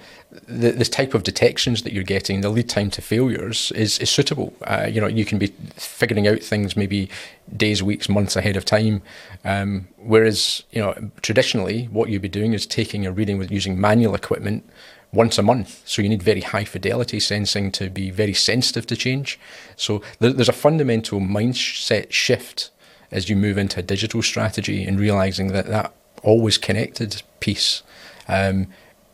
the, 0.47 0.85
type 0.85 1.13
of 1.13 1.23
detections 1.23 1.83
that 1.83 1.93
you're 1.93 2.03
getting 2.03 2.41
the 2.41 2.49
lead 2.49 2.69
time 2.69 2.89
to 2.91 3.03
failures 3.03 3.73
is, 3.73 3.99
is 3.99 4.09
suitable 4.09 4.55
uh, 4.63 4.89
you 4.91 5.01
know 5.01 5.07
you 5.07 5.27
can 5.27 5.39
be 5.39 5.49
figuring 5.77 6.27
out 6.27 6.41
things 6.41 6.77
maybe 6.77 7.11
days 7.55 7.83
weeks 7.83 8.09
months 8.09 8.37
ahead 8.37 8.57
of 8.57 8.65
time 8.65 9.03
um, 9.45 9.87
whereas 9.99 10.63
you 10.71 10.81
know 10.81 10.95
traditionally 11.21 11.85
what 11.87 12.09
you'd 12.09 12.23
be 12.23 12.29
doing 12.29 12.55
is 12.55 12.65
taking 12.65 13.05
a 13.05 13.13
reading 13.13 13.37
with 13.37 13.51
using 13.51 13.79
manual 13.79 14.15
equipment 14.15 14.65
once 15.13 15.39
a 15.39 15.43
month. 15.43 15.83
So 15.87 16.03
you 16.03 16.09
need 16.09 16.23
very 16.23 16.41
high 16.41 16.65
fidelity 16.65 17.19
sensing 17.19 17.73
to 17.73 17.91
be 17.91 18.11
very 18.11 18.35
sensitive 18.35 18.87
to 18.87 18.97
change. 18.97 19.39
So 19.77 20.03
there's 20.21 20.49
a 20.49 20.53
fundamental 20.53 21.21
mindset 21.21 22.13
shift 22.13 22.71
as 23.11 23.29
you 23.29 23.37
move 23.37 23.59
into 23.59 23.81
a 23.81 23.83
digital 23.83 24.23
strategy 24.23 24.85
and 24.85 24.99
realizing 24.99 25.49
that 25.49 25.67
that 25.67 25.93
always 26.23 26.59
connected 26.59 27.23
piece 27.41 27.83
um, 28.29 28.67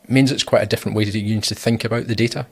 means 0.07 0.31
it's 0.31 0.43
quite 0.43 0.61
a 0.61 0.65
different 0.65 0.95
way 0.95 1.05
to 1.05 1.19
you 1.19 1.35
need 1.35 1.43
to 1.43 1.55
think 1.55 1.83
about 1.83 2.07
the 2.07 2.15
data. 2.15 2.45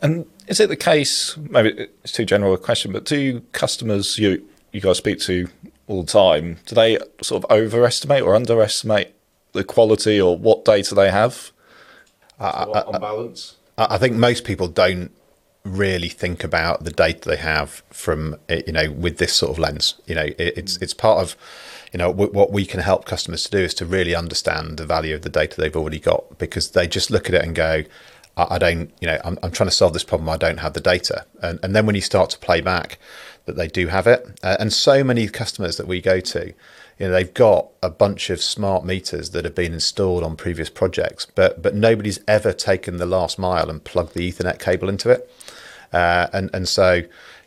And 0.00 0.26
is 0.48 0.58
it 0.58 0.68
the 0.68 0.76
case? 0.76 1.36
Maybe 1.36 1.88
it's 2.02 2.12
too 2.12 2.24
general 2.24 2.54
a 2.54 2.58
question, 2.58 2.92
but 2.92 3.04
do 3.04 3.40
customers 3.52 4.18
you 4.18 4.46
you 4.72 4.80
guys 4.80 4.98
speak 4.98 5.20
to 5.20 5.48
all 5.86 6.02
the 6.02 6.10
time 6.10 6.56
do 6.66 6.74
they 6.74 6.98
sort 7.20 7.44
of 7.44 7.50
overestimate 7.50 8.22
or 8.22 8.34
underestimate 8.34 9.14
the 9.52 9.62
quality 9.62 10.18
or 10.18 10.36
what 10.36 10.64
data 10.64 10.94
they 10.94 11.10
have 11.10 11.52
uh, 12.40 12.82
on 12.86 13.00
balance? 13.00 13.56
I 13.78 13.98
think 13.98 14.16
most 14.16 14.44
people 14.44 14.68
don't 14.68 15.12
really 15.64 16.08
think 16.08 16.42
about 16.42 16.84
the 16.84 16.90
data 16.90 17.28
they 17.28 17.36
have 17.36 17.82
from 17.90 18.36
you 18.48 18.72
know 18.72 18.90
with 18.90 19.18
this 19.18 19.32
sort 19.32 19.52
of 19.52 19.58
lens. 19.58 19.94
You 20.06 20.14
know, 20.14 20.24
it, 20.24 20.36
it's 20.38 20.76
it's 20.78 20.94
part 20.94 21.22
of 21.22 21.36
you 21.92 21.98
know 21.98 22.10
what 22.10 22.50
we 22.50 22.64
can 22.64 22.80
help 22.80 23.04
customers 23.04 23.44
to 23.44 23.50
do 23.50 23.58
is 23.58 23.74
to 23.74 23.86
really 23.86 24.14
understand 24.14 24.78
the 24.78 24.86
value 24.86 25.14
of 25.14 25.22
the 25.22 25.28
data 25.28 25.60
they've 25.60 25.76
already 25.76 26.00
got 26.00 26.38
because 26.38 26.70
they 26.70 26.86
just 26.86 27.10
look 27.10 27.28
at 27.28 27.34
it 27.34 27.44
and 27.44 27.54
go 27.54 27.84
I, 28.34 28.56
don't 28.56 28.90
you 29.00 29.06
know 29.06 29.20
I'm, 29.24 29.38
I'm 29.42 29.50
trying 29.50 29.68
to 29.68 29.74
solve 29.74 29.92
this 29.92 30.04
problem 30.04 30.28
i 30.30 30.38
don't 30.38 30.56
have 30.58 30.72
the 30.72 30.80
data 30.80 31.26
and, 31.42 31.60
and 31.62 31.76
then 31.76 31.84
when 31.84 31.94
you 31.94 32.00
start 32.00 32.30
to 32.30 32.38
play 32.38 32.62
back 32.62 32.98
that 33.44 33.56
they 33.56 33.68
do 33.68 33.88
have 33.88 34.06
it 34.06 34.40
uh, 34.42 34.56
and 34.58 34.72
so 34.72 35.04
many 35.04 35.28
customers 35.28 35.76
that 35.76 35.86
we 35.86 36.00
go 36.00 36.18
to 36.18 36.46
you 36.46 36.54
know 37.06 37.10
they've 37.10 37.34
got 37.34 37.68
a 37.82 37.90
bunch 37.90 38.30
of 38.30 38.40
smart 38.40 38.86
meters 38.86 39.30
that 39.30 39.44
have 39.44 39.54
been 39.54 39.74
installed 39.74 40.22
on 40.22 40.36
previous 40.36 40.70
projects 40.70 41.26
but 41.26 41.60
but 41.60 41.74
nobody's 41.74 42.20
ever 42.26 42.54
taken 42.54 42.96
the 42.96 43.06
last 43.06 43.38
mile 43.38 43.68
and 43.68 43.84
plugged 43.84 44.14
the 44.14 44.32
ethernet 44.32 44.58
cable 44.58 44.88
into 44.88 45.10
it 45.10 45.30
uh, 45.92 46.28
and 46.32 46.50
and 46.52 46.68
so 46.68 47.02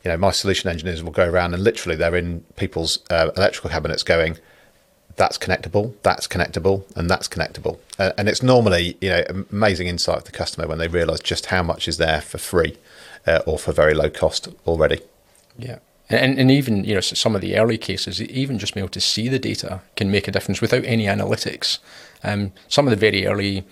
you 0.05 0.11
know, 0.11 0.17
my 0.17 0.31
solution 0.31 0.69
engineers 0.69 1.03
will 1.03 1.11
go 1.11 1.27
around 1.27 1.55
and 1.55 1.63
literally 1.63 1.95
they're 1.95 2.15
in 2.15 2.41
people's 2.55 2.99
uh, 3.09 3.31
electrical 3.35 3.71
cabinets 3.71 4.03
going, 4.03 4.37
that's 5.15 5.37
connectable, 5.37 5.93
that's 6.03 6.27
connectable, 6.27 6.83
and 6.95 7.09
that's 7.09 7.27
connectable. 7.27 7.79
Uh, 7.97 8.11
and 8.15 8.29
it's 8.29 8.43
normally, 8.43 8.97
you 9.01 9.09
know, 9.09 9.23
amazing 9.51 9.87
insight 9.87 10.19
for 10.19 10.25
the 10.25 10.31
customer 10.31 10.67
when 10.67 10.77
they 10.77 10.87
realise 10.87 11.21
just 11.21 11.47
how 11.47 11.63
much 11.63 11.87
is 11.87 11.97
there 11.97 12.21
for 12.21 12.37
free 12.37 12.77
uh, 13.25 13.41
or 13.47 13.57
for 13.57 13.71
very 13.71 13.95
low 13.95 14.09
cost 14.09 14.47
already. 14.67 15.01
Yeah. 15.57 15.79
And, 16.07 16.37
and 16.37 16.51
even 16.51 16.83
you 16.83 16.93
know 16.93 17.01
some 17.01 17.33
of 17.33 17.41
the 17.41 17.57
early 17.57 17.79
cases, 17.79 18.21
even 18.21 18.59
just 18.59 18.75
being 18.75 18.83
able 18.83 18.91
to 18.91 19.01
see 19.01 19.27
the 19.27 19.39
data 19.39 19.81
can 19.95 20.11
make 20.11 20.27
a 20.27 20.31
difference 20.31 20.61
without 20.61 20.83
any 20.85 21.05
analytics. 21.05 21.79
Um, 22.23 22.51
some 22.67 22.85
of 22.85 22.91
the 22.91 22.95
very 22.95 23.25
early 23.25 23.65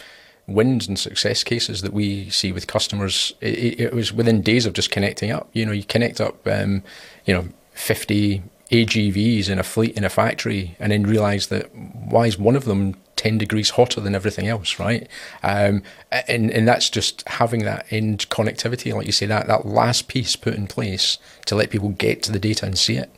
wins 0.47 0.87
and 0.87 0.99
success 0.99 1.43
cases 1.43 1.81
that 1.81 1.93
we 1.93 2.29
see 2.29 2.51
with 2.51 2.67
customers, 2.67 3.33
it, 3.39 3.79
it, 3.79 3.93
was 3.93 4.11
within 4.11 4.41
days 4.41 4.65
of 4.65 4.73
just 4.73 4.91
connecting 4.91 5.31
up. 5.31 5.49
You 5.53 5.65
know, 5.65 5.71
you 5.71 5.83
connect 5.83 6.19
up, 6.19 6.45
um, 6.47 6.83
you 7.25 7.33
know, 7.33 7.47
50 7.73 8.43
AGVs 8.69 9.49
in 9.49 9.59
a 9.59 9.63
fleet 9.63 9.95
in 9.95 10.03
a 10.03 10.09
factory 10.09 10.75
and 10.79 10.91
then 10.91 11.03
realize 11.03 11.47
that 11.47 11.73
why 11.75 12.27
is 12.27 12.37
one 12.37 12.55
of 12.55 12.65
them 12.65 12.95
10 13.15 13.37
degrees 13.37 13.71
hotter 13.71 14.01
than 14.01 14.15
everything 14.15 14.47
else, 14.47 14.79
right? 14.79 15.07
Um, 15.43 15.81
and, 16.27 16.51
and 16.51 16.67
that's 16.67 16.89
just 16.89 17.25
having 17.27 17.63
that 17.63 17.85
end 17.89 18.27
connectivity, 18.29 18.93
like 18.93 19.05
you 19.05 19.11
say, 19.13 19.25
that, 19.27 19.47
that 19.47 19.65
last 19.65 20.07
piece 20.09 20.35
put 20.35 20.55
in 20.55 20.67
place 20.67 21.17
to 21.45 21.55
let 21.55 21.69
people 21.69 21.89
get 21.89 22.21
to 22.23 22.31
the 22.31 22.39
data 22.39 22.65
and 22.65 22.77
see 22.77 22.97
it. 22.97 23.09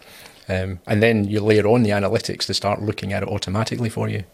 Um, 0.48 0.79
and 0.86 1.01
then 1.01 1.24
you 1.25 1.39
layer 1.39 1.67
on 1.67 1.82
the 1.82 1.89
analytics 1.89 2.46
to 2.46 2.53
start 2.53 2.84
looking 2.84 3.13
at 3.13 3.24
it 3.24 3.29
automatically 3.29 3.89
for 3.89 4.08
you. 4.08 4.25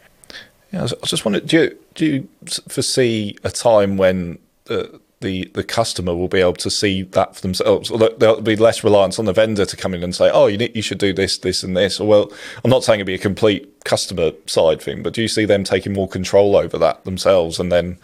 Yeah, 0.71 0.83
I 0.83 1.05
just 1.05 1.25
wondering, 1.25 1.45
do 1.45 1.57
you, 1.57 1.77
do 1.95 2.05
you 2.05 2.29
foresee 2.69 3.37
a 3.43 3.51
time 3.51 3.97
when 3.97 4.39
the, 4.65 5.01
the 5.19 5.51
the 5.53 5.63
customer 5.63 6.15
will 6.15 6.27
be 6.27 6.39
able 6.39 6.53
to 6.53 6.69
see 6.69 7.03
that 7.03 7.35
for 7.35 7.41
themselves? 7.41 7.91
There'll 8.17 8.41
be 8.41 8.55
less 8.55 8.83
reliance 8.83 9.19
on 9.19 9.25
the 9.25 9.33
vendor 9.33 9.65
to 9.65 9.77
come 9.77 9.93
in 9.93 10.03
and 10.03 10.15
say, 10.15 10.29
"Oh, 10.31 10.47
you 10.47 10.57
need, 10.57 10.75
you 10.75 10.81
should 10.81 10.97
do 10.97 11.13
this, 11.13 11.37
this, 11.37 11.63
and 11.63 11.75
this." 11.75 11.99
Or 11.99 12.07
well, 12.07 12.31
I'm 12.63 12.71
not 12.71 12.83
saying 12.83 12.99
it'd 12.99 13.07
be 13.07 13.15
a 13.15 13.19
complete 13.19 13.83
customer 13.83 14.31
side 14.47 14.81
thing, 14.81 15.03
but 15.03 15.13
do 15.13 15.21
you 15.21 15.27
see 15.27 15.45
them 15.45 15.63
taking 15.63 15.93
more 15.93 16.07
control 16.07 16.55
over 16.55 16.77
that 16.77 17.03
themselves, 17.03 17.59
and 17.59 17.71
then 17.71 17.97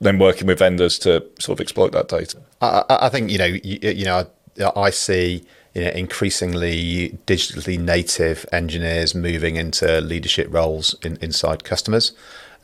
then 0.00 0.18
working 0.18 0.46
with 0.46 0.58
vendors 0.58 0.98
to 1.00 1.24
sort 1.38 1.58
of 1.58 1.62
exploit 1.62 1.92
that 1.92 2.08
data? 2.08 2.38
I, 2.60 2.84
I 2.88 3.08
think 3.10 3.30
you 3.30 3.38
know 3.38 3.44
you, 3.44 3.78
you 3.82 4.04
know 4.04 4.26
I 4.76 4.90
see 4.90 5.44
you 5.74 5.84
know, 5.84 5.90
increasingly 5.90 7.18
digitally 7.26 7.78
native 7.78 8.46
engineers 8.52 9.14
moving 9.14 9.56
into 9.56 10.00
leadership 10.00 10.48
roles 10.50 10.94
in, 11.02 11.16
inside 11.20 11.64
customers. 11.64 12.12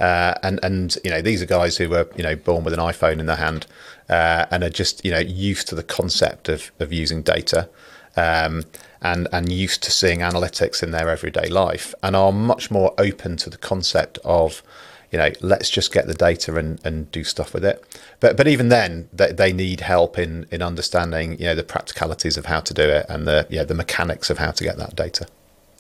Uh, 0.01 0.35
and 0.45 0.61
and 0.63 0.97
you 1.03 1.11
know 1.11 1.21
these 1.21 1.43
are 1.43 1.47
guys 1.47 1.77
who 1.77 1.89
were 1.89 2.09
you 2.17 2.23
know 2.23 2.37
born 2.37 2.63
with 2.63 2.73
an 2.73 2.79
iPhone 2.79 3.19
in 3.19 3.27
their 3.27 3.37
hand 3.37 3.67
uh, 4.09 4.47
and 4.51 4.63
are 4.63 4.71
just 4.71 5.05
you 5.05 5.11
know 5.11 5.19
used 5.19 5.67
to 5.67 5.75
the 5.75 5.83
concept 5.83 6.49
of 6.49 6.71
of 6.79 6.93
using 6.93 7.21
data 7.21 7.69
um, 8.17 8.65
and 9.03 9.27
and 9.33 9.51
used 9.51 9.83
to 9.83 9.91
seeing 9.91 10.21
analytics 10.21 10.85
in 10.85 10.93
their 10.93 11.09
everyday 11.09 11.49
life 11.49 11.95
and 12.01 12.15
are 12.15 12.31
much 12.31 12.71
more 12.71 12.95
open 12.97 13.37
to 13.37 13.51
the 13.51 13.59
concept 13.59 14.19
of 14.25 14.63
you 15.11 15.19
know, 15.19 15.31
let's 15.41 15.71
just 15.71 15.93
get 15.93 16.07
the 16.07 16.15
data 16.15 16.57
and, 16.57 16.81
and 16.85 17.11
do 17.11 17.25
stuff 17.25 17.55
with 17.55 17.65
it. 17.65 17.83
But 18.21 18.37
but 18.37 18.47
even 18.47 18.69
then, 18.69 19.09
they, 19.13 19.33
they 19.33 19.53
need 19.53 19.81
help 19.81 20.19
in 20.19 20.47
in 20.51 20.63
understanding 20.63 21.39
you 21.39 21.47
know 21.47 21.55
the 21.55 21.63
practicalities 21.63 22.37
of 22.37 22.47
how 22.47 22.61
to 22.61 22.75
do 22.75 22.83
it 22.83 23.07
and 23.09 23.27
the 23.27 23.47
yeah 23.49 23.65
the 23.65 23.75
mechanics 23.75 24.31
of 24.31 24.39
how 24.39 24.51
to 24.51 24.65
get 24.65 24.77
that 24.77 24.95
data. 24.95 25.27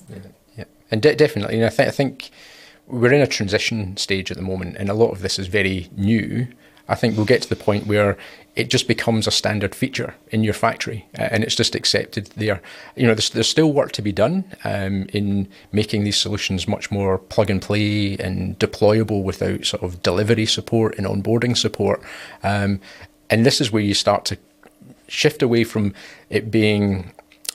Yeah, 0.08 0.18
yeah. 0.56 0.64
and 0.90 1.02
de- 1.02 1.14
definitely, 1.14 1.56
you 1.56 1.60
know, 1.60 1.66
I, 1.66 1.70
th- 1.70 1.88
I 1.88 1.92
think 1.92 2.30
we're 2.86 3.12
in 3.12 3.20
a 3.20 3.26
transition 3.26 3.96
stage 3.96 4.30
at 4.30 4.36
the 4.36 4.42
moment, 4.42 4.76
and 4.78 4.88
a 4.88 4.94
lot 4.94 5.10
of 5.10 5.20
this 5.20 5.38
is 5.38 5.46
very 5.46 5.88
new. 5.96 6.48
I 6.88 6.94
think 6.94 7.16
we'll 7.16 7.26
get 7.26 7.42
to 7.42 7.48
the 7.48 7.56
point 7.56 7.86
where 7.86 8.16
it 8.59 8.71
just 8.71 8.88
becomes 8.88 9.29
a 9.29 9.31
standard 9.31 9.73
feature 9.73 10.16
in 10.31 10.42
your 10.42 10.53
factory, 10.53 11.07
uh, 11.16 11.29
and 11.31 11.44
it's 11.44 11.55
just 11.55 11.77
accepted 11.77 12.27
there. 12.37 12.61
You 12.97 13.07
know, 13.07 13.14
there's, 13.14 13.31
there's 13.31 13.49
still 13.49 13.73
work 13.73 13.92
to 13.92 14.03
be 14.03 14.11
done 14.11 14.44
um, 14.64 15.07
in 15.12 15.49
making 15.71 16.03
these 16.03 16.16
solutions 16.16 16.66
much 16.66 16.90
more 16.90 17.18
plug 17.18 17.51
and 17.51 17.62
play 17.62 18.16
and 18.16 18.59
deployable 18.59 19.23
without 19.23 19.64
sort 19.64 19.85
of 19.85 20.03
delivery 20.03 20.44
support 20.44 20.99
and 20.99 21.07
onboarding 21.07 21.57
support. 21.57 22.03
Um, 22.42 22.81
and 23.31 23.47
this 23.47 23.61
is 23.61 23.71
where 23.71 23.83
you 23.83 23.94
start 23.94 24.25
to 24.25 24.38
shift 25.07 25.40
away 25.40 25.62
from 25.62 25.94
it 26.29 26.51
being 26.51 27.12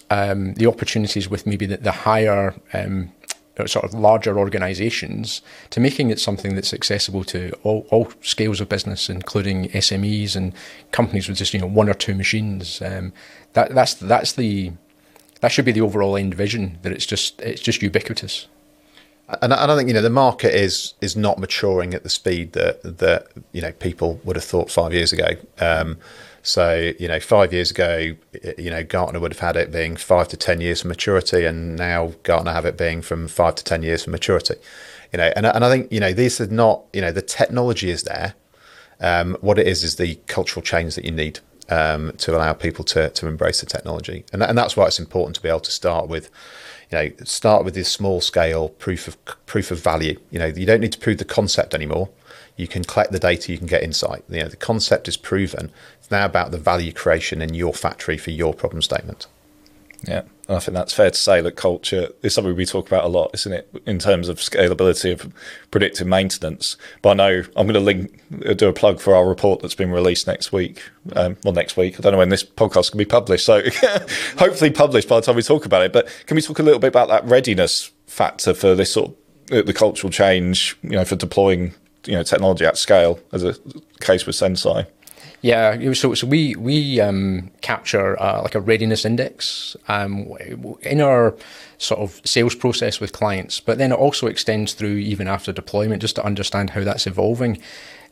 um, 0.09 0.53
the 0.53 0.67
opportunities 0.67 1.29
with 1.29 1.45
maybe 1.45 1.65
the, 1.65 1.77
the 1.77 1.91
higher 1.91 2.55
um, 2.71 3.11
sort 3.65 3.85
of 3.85 3.93
larger 3.93 4.37
organisations 4.37 5.41
to 5.69 5.79
making 5.79 6.09
it 6.09 6.19
something 6.19 6.55
that's 6.55 6.73
accessible 6.73 7.23
to 7.23 7.51
all, 7.63 7.85
all 7.91 8.11
scales 8.21 8.59
of 8.59 8.69
business, 8.69 9.09
including 9.09 9.69
SMEs 9.69 10.35
and 10.35 10.53
companies 10.91 11.27
with 11.27 11.37
just 11.37 11.53
you 11.53 11.59
know 11.59 11.67
one 11.67 11.89
or 11.89 11.93
two 11.93 12.15
machines. 12.15 12.81
Um, 12.81 13.13
that 13.53 13.73
that's 13.73 13.93
that's 13.93 14.33
the 14.33 14.71
that 15.41 15.51
should 15.51 15.65
be 15.65 15.71
the 15.71 15.81
overall 15.81 16.17
end 16.17 16.33
vision. 16.33 16.79
That 16.81 16.91
it's 16.91 17.05
just 17.05 17.39
it's 17.41 17.61
just 17.61 17.81
ubiquitous. 17.81 18.47
And 19.41 19.53
I 19.53 19.75
think 19.75 19.87
you 19.87 19.93
know 19.93 20.01
the 20.01 20.09
market 20.09 20.53
is 20.53 20.95
is 20.99 21.15
not 21.15 21.39
maturing 21.39 21.93
at 21.93 22.03
the 22.03 22.09
speed 22.09 22.53
that 22.53 22.81
that 22.99 23.27
you 23.51 23.61
know 23.61 23.71
people 23.73 24.19
would 24.23 24.35
have 24.35 24.45
thought 24.45 24.69
five 24.71 24.93
years 24.93 25.13
ago. 25.13 25.29
Um, 25.59 25.97
so, 26.43 26.91
you 26.99 27.07
know, 27.07 27.21
five 27.21 27.53
years 27.53 27.71
ago, 27.71 28.15
you 28.57 28.69
know, 28.69 28.83
Gartner 28.83 29.21
would 29.21 29.31
have 29.31 29.39
had 29.39 29.55
it 29.55 29.71
being 29.71 29.95
five 29.95 30.27
to 30.27 30.37
10 30.37 30.59
years 30.59 30.81
for 30.81 30.89
maturity, 30.89 31.45
and 31.45 31.77
now 31.77 32.11
Gartner 32.23 32.51
have 32.51 32.65
it 32.65 32.77
being 32.77 33.01
from 33.01 33.29
five 33.29 33.55
to 33.55 33.63
10 33.63 33.81
years 33.81 34.03
for 34.03 34.09
maturity. 34.09 34.55
You 35.13 35.17
know, 35.17 35.31
and, 35.37 35.45
and 35.45 35.63
I 35.63 35.69
think, 35.69 35.89
you 35.89 36.01
know, 36.01 36.11
these 36.11 36.41
are 36.41 36.47
not, 36.47 36.83
you 36.91 36.99
know, 36.99 37.13
the 37.13 37.21
technology 37.21 37.89
is 37.89 38.03
there. 38.03 38.35
Um, 38.99 39.37
what 39.39 39.57
it 39.57 39.67
is 39.67 39.85
is 39.85 39.95
the 39.95 40.15
cultural 40.27 40.61
change 40.61 40.95
that 40.95 41.05
you 41.05 41.11
need 41.11 41.39
um, 41.69 42.11
to 42.17 42.35
allow 42.35 42.51
people 42.51 42.83
to, 42.85 43.09
to 43.09 43.27
embrace 43.27 43.61
the 43.61 43.65
technology. 43.65 44.25
And, 44.33 44.43
and 44.43 44.57
that's 44.57 44.75
why 44.75 44.87
it's 44.87 44.99
important 44.99 45.35
to 45.37 45.41
be 45.41 45.47
able 45.47 45.61
to 45.61 45.71
start 45.71 46.09
with, 46.09 46.29
you 46.93 46.99
know, 46.99 47.25
start 47.25 47.65
with 47.65 47.73
this 47.73 47.91
small 47.91 48.21
scale 48.21 48.69
proof 48.69 49.07
of 49.07 49.17
proof 49.45 49.71
of 49.71 49.79
value. 49.79 50.19
You 50.29 50.39
know, 50.39 50.45
you 50.45 50.65
don't 50.65 50.79
need 50.79 50.91
to 50.91 50.99
prove 50.99 51.17
the 51.17 51.25
concept 51.25 51.73
anymore. 51.73 52.09
You 52.55 52.67
can 52.67 52.83
collect 52.83 53.11
the 53.11 53.19
data, 53.19 53.51
you 53.51 53.57
can 53.57 53.67
get 53.67 53.81
insight. 53.81 54.23
You 54.29 54.41
know, 54.41 54.47
the 54.47 54.55
concept 54.55 55.07
is 55.07 55.17
proven. 55.17 55.71
It's 55.99 56.11
now 56.11 56.25
about 56.25 56.51
the 56.51 56.59
value 56.59 56.91
creation 56.91 57.41
in 57.41 57.55
your 57.55 57.73
factory 57.73 58.17
for 58.17 58.29
your 58.29 58.53
problem 58.53 58.83
statement. 58.83 59.25
Yeah, 60.05 60.23
and 60.47 60.57
I 60.57 60.59
think 60.59 60.75
that's 60.75 60.93
fair 60.93 61.09
to 61.09 61.17
say 61.17 61.39
that 61.41 61.55
culture 61.55 62.09
is 62.21 62.33
something 62.33 62.55
we 62.55 62.65
talk 62.65 62.87
about 62.87 63.05
a 63.05 63.07
lot, 63.07 63.31
isn't 63.33 63.53
it, 63.53 63.69
in 63.85 63.99
terms 63.99 64.27
of 64.27 64.37
scalability 64.37 65.13
of 65.13 65.31
predictive 65.71 66.07
maintenance. 66.07 66.75
But 67.01 67.11
I 67.11 67.13
know 67.13 67.43
I'm 67.55 67.67
going 67.67 67.73
to 67.73 67.79
link, 67.79 68.21
do 68.57 68.67
a 68.67 68.73
plug 68.73 68.99
for 68.99 69.15
our 69.15 69.27
report 69.27 69.61
that's 69.61 69.75
been 69.75 69.91
released 69.91 70.27
next 70.27 70.51
week. 70.51 70.81
Um, 71.15 71.37
well, 71.45 71.53
next 71.53 71.77
week. 71.77 71.97
I 71.97 72.01
don't 72.01 72.11
know 72.11 72.17
when 72.17 72.29
this 72.29 72.43
podcast 72.43 72.91
can 72.91 72.97
be 72.97 73.05
published, 73.05 73.45
so 73.45 73.61
hopefully 74.37 74.71
published 74.71 75.07
by 75.07 75.15
the 75.15 75.25
time 75.25 75.37
we 75.37 75.41
talk 75.41 75.65
about 75.65 75.83
it. 75.83 75.93
But 75.93 76.09
can 76.25 76.35
we 76.35 76.41
talk 76.41 76.59
a 76.59 76.63
little 76.63 76.79
bit 76.79 76.87
about 76.87 77.07
that 77.07 77.25
readiness 77.25 77.91
factor 78.07 78.53
for 78.53 78.75
this 78.75 78.91
sort 78.91 79.11
of 79.51 79.65
the 79.65 79.73
cultural 79.73 80.11
change, 80.11 80.77
you 80.83 80.91
know, 80.91 81.05
for 81.05 81.15
deploying 81.15 81.73
you 82.05 82.13
know 82.13 82.23
technology 82.23 82.65
at 82.65 82.77
scale, 82.77 83.19
as 83.31 83.43
a 83.43 83.55
case 84.01 84.25
with 84.25 84.35
Senseye. 84.35 84.85
Yeah, 85.43 85.91
so 85.91 86.13
so 86.13 86.25
we 86.25 86.55
we 86.55 87.01
um, 87.01 87.51
capture 87.59 88.17
uh, 88.17 88.41
like 88.41 88.55
a 88.55 88.61
readiness 88.61 89.03
index 89.03 89.75
um, 89.89 90.31
in 90.83 91.01
our 91.01 91.35
sort 91.77 91.99
of 91.99 92.21
sales 92.23 92.55
process 92.55 93.01
with 93.01 93.11
clients, 93.11 93.59
but 93.59 93.77
then 93.77 93.91
it 93.91 93.95
also 93.95 94.27
extends 94.27 94.71
through 94.71 94.95
even 94.95 95.27
after 95.27 95.51
deployment, 95.51 96.01
just 96.01 96.15
to 96.15 96.23
understand 96.23 96.69
how 96.69 96.85
that's 96.85 97.05
evolving. 97.05 97.61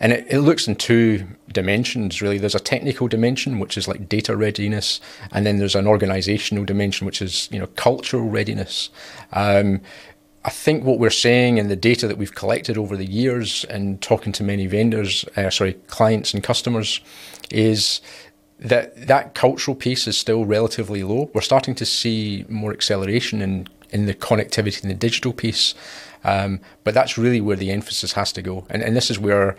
And 0.02 0.12
it, 0.12 0.26
it 0.30 0.42
looks 0.42 0.68
in 0.68 0.76
two 0.76 1.26
dimensions 1.54 2.22
really. 2.22 2.38
There's 2.38 2.54
a 2.54 2.60
technical 2.60 3.08
dimension, 3.08 3.60
which 3.60 3.78
is 3.78 3.88
like 3.88 4.10
data 4.10 4.36
readiness, 4.36 5.00
and 5.32 5.46
then 5.46 5.58
there's 5.58 5.76
an 5.76 5.88
organizational 5.88 6.66
dimension, 6.66 7.06
which 7.06 7.22
is 7.22 7.48
you 7.50 7.60
know 7.60 7.68
cultural 7.78 8.28
readiness. 8.30 8.90
Um, 9.32 9.80
I 10.44 10.50
think 10.50 10.84
what 10.84 10.98
we're 10.98 11.12
saying 11.12 11.60
in 11.60 11.68
the 11.68 11.76
data 11.76 12.08
that 12.08 12.18
we've 12.18 12.34
collected 12.34 12.78
over 12.78 12.98
the 12.98 13.06
years 13.06 13.64
and 13.66 14.02
talking 14.02 14.34
to 14.34 14.44
many 14.44 14.66
vendors, 14.66 15.24
uh, 15.38 15.50
sorry, 15.52 15.74
clients 15.88 16.34
and 16.34 16.44
customers, 16.44 17.00
is 17.52 18.02
that 18.60 19.08
that 19.08 19.36
cultural 19.36 19.76
piece 19.76 20.08
is 20.08 20.18
still 20.18 20.46
relatively 20.46 21.04
low. 21.04 21.30
We're 21.34 21.42
starting 21.42 21.76
to 21.76 21.86
see 21.86 22.46
more 22.50 22.72
acceleration 22.72 23.42
in 23.42 23.68
in 23.92 24.06
the 24.06 24.14
connectivity 24.14 24.82
and 24.82 24.90
the 24.90 24.96
digital 24.96 25.34
piece, 25.34 25.76
um, 26.24 26.62
but 26.86 26.94
that's 26.94 27.18
really 27.18 27.42
where 27.42 27.58
the 27.58 27.72
emphasis 27.72 28.14
has 28.14 28.32
to 28.34 28.42
go. 28.42 28.66
And 28.70 28.82
and 28.82 28.96
this 28.96 29.12
is 29.12 29.20
where 29.20 29.56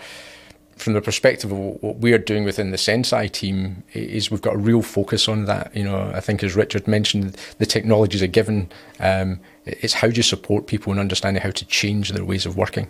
from 0.77 0.95
the 0.95 1.01
perspective 1.01 1.53
of 1.53 1.59
what 1.59 1.97
we're 1.99 2.18
doing 2.18 2.45
within 2.45 2.71
the 2.71 2.77
Senseye 2.77 3.31
team, 3.31 3.85
is 3.92 4.31
we've 4.31 4.40
got 4.40 4.55
a 4.55 4.59
real 4.59 4.83
focus 4.83 5.29
on 5.29 5.45
that. 5.45 5.77
You 5.77 5.85
know, 5.85 6.11
I 6.12 6.21
think 6.21 6.42
as 6.42 6.57
Richard 6.57 6.88
mentioned, 6.88 7.37
the 7.59 7.66
technologies 7.66 8.23
are 8.23 8.27
given. 8.27 8.68
Um, 8.99 9.38
it's 9.66 9.94
how 9.94 10.09
do 10.09 10.14
you 10.14 10.22
support 10.22 10.66
people 10.66 10.92
in 10.92 10.98
understanding 10.98 11.42
how 11.42 11.51
to 11.51 11.64
change 11.66 12.11
their 12.11 12.25
ways 12.25 12.46
of 12.46 12.57
working. 12.57 12.88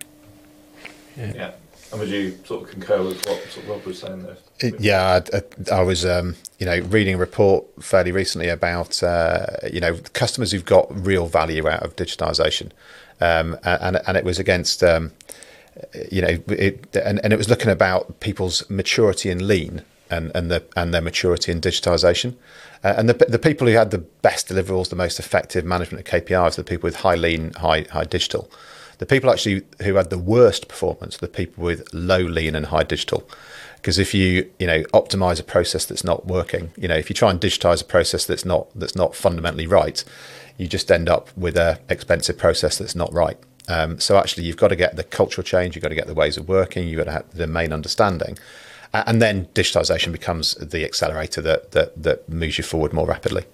Yeah. 1.16 1.32
yeah. 1.34 1.50
And 1.90 2.00
would 2.00 2.08
you 2.08 2.38
sort 2.44 2.62
of 2.62 2.70
concur 2.70 3.02
with 3.02 3.26
what 3.26 3.42
sort 3.50 3.64
of 3.64 3.68
Rob 3.68 3.84
was 3.84 3.98
saying 3.98 4.22
there? 4.22 4.72
Yeah, 4.78 5.20
I, 5.34 5.74
I 5.74 5.82
was, 5.82 6.06
um, 6.06 6.36
you 6.58 6.64
know, 6.64 6.78
reading 6.80 7.16
a 7.16 7.18
report 7.18 7.66
fairly 7.80 8.12
recently 8.12 8.48
about, 8.48 9.02
uh, 9.02 9.46
you 9.70 9.80
know, 9.80 9.98
customers 10.14 10.52
who've 10.52 10.64
got 10.64 10.86
real 11.04 11.26
value 11.26 11.68
out 11.68 11.82
of 11.82 11.94
digitisation, 11.96 12.70
um, 13.20 13.58
and 13.64 14.00
and 14.06 14.16
it 14.16 14.24
was 14.24 14.38
against, 14.38 14.82
um, 14.82 15.12
you 16.10 16.22
know, 16.22 16.38
it, 16.48 16.96
and 16.96 17.20
and 17.22 17.32
it 17.32 17.36
was 17.36 17.50
looking 17.50 17.70
about 17.70 18.20
people's 18.20 18.68
maturity 18.70 19.28
in 19.28 19.46
lean 19.46 19.82
and 20.10 20.30
and 20.34 20.62
and 20.76 20.94
their 20.94 21.00
maturity 21.00 21.52
in 21.52 21.60
digitisation. 21.60 22.34
Uh, 22.84 22.94
and 22.96 23.08
the, 23.08 23.14
the 23.26 23.38
people 23.38 23.66
who 23.66 23.74
had 23.74 23.90
the 23.90 23.98
best 23.98 24.48
deliverables, 24.48 24.88
the 24.88 24.96
most 24.96 25.20
effective 25.20 25.64
management 25.64 26.06
of 26.06 26.12
KPIs, 26.12 26.56
the 26.56 26.64
people 26.64 26.86
with 26.86 26.96
high 26.96 27.14
lean, 27.14 27.52
high 27.54 27.82
high 27.90 28.04
digital. 28.04 28.50
The 28.98 29.06
people 29.06 29.30
actually 29.30 29.62
who 29.82 29.94
had 29.96 30.10
the 30.10 30.18
worst 30.18 30.68
performance, 30.68 31.16
the 31.16 31.28
people 31.28 31.64
with 31.64 31.92
low 31.92 32.20
lean 32.20 32.54
and 32.54 32.66
high 32.66 32.84
digital. 32.84 33.28
Because 33.76 33.98
if 33.98 34.14
you 34.14 34.50
you 34.58 34.66
know 34.66 34.82
optimize 34.94 35.40
a 35.40 35.44
process 35.44 35.84
that's 35.84 36.04
not 36.04 36.26
working, 36.26 36.72
you 36.76 36.88
know 36.88 36.96
if 36.96 37.10
you 37.10 37.14
try 37.14 37.30
and 37.30 37.40
digitize 37.40 37.82
a 37.82 37.84
process 37.84 38.24
that's 38.26 38.44
not 38.44 38.68
that's 38.74 38.94
not 38.94 39.14
fundamentally 39.14 39.66
right, 39.66 40.04
you 40.56 40.68
just 40.68 40.90
end 40.90 41.08
up 41.08 41.36
with 41.36 41.56
a 41.56 41.80
expensive 41.88 42.38
process 42.38 42.78
that's 42.78 42.94
not 42.94 43.12
right. 43.12 43.38
Um, 43.68 44.00
so 44.00 44.16
actually, 44.16 44.44
you've 44.44 44.56
got 44.56 44.68
to 44.68 44.76
get 44.76 44.96
the 44.96 45.04
cultural 45.04 45.44
change, 45.44 45.74
you've 45.74 45.82
got 45.82 45.90
to 45.90 45.94
get 45.94 46.06
the 46.06 46.14
ways 46.14 46.36
of 46.36 46.48
working, 46.48 46.88
you've 46.88 46.98
got 46.98 47.04
to 47.04 47.12
have 47.12 47.34
the 47.34 47.46
main 47.46 47.72
understanding, 47.72 48.38
and 48.92 49.22
then 49.22 49.46
digitization 49.54 50.12
becomes 50.12 50.54
the 50.54 50.84
accelerator 50.84 51.40
that 51.40 51.72
that, 51.72 52.02
that 52.02 52.28
moves 52.28 52.58
you 52.58 52.64
forward 52.64 52.92
more 52.92 53.06
rapidly. 53.06 53.44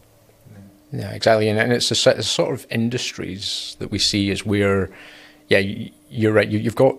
Yeah, 0.92 1.10
exactly, 1.12 1.48
and, 1.48 1.58
and 1.58 1.72
it's 1.72 1.90
a, 1.90 2.22
sort 2.22 2.54
of 2.54 2.66
industries 2.70 3.76
that 3.78 3.90
we 3.90 3.98
see 3.98 4.30
as 4.30 4.46
where 4.46 4.90
yeah, 5.48 5.58
you're 6.10 6.32
right. 6.32 6.48
You, 6.48 6.60
have 6.60 6.74
got 6.74 6.96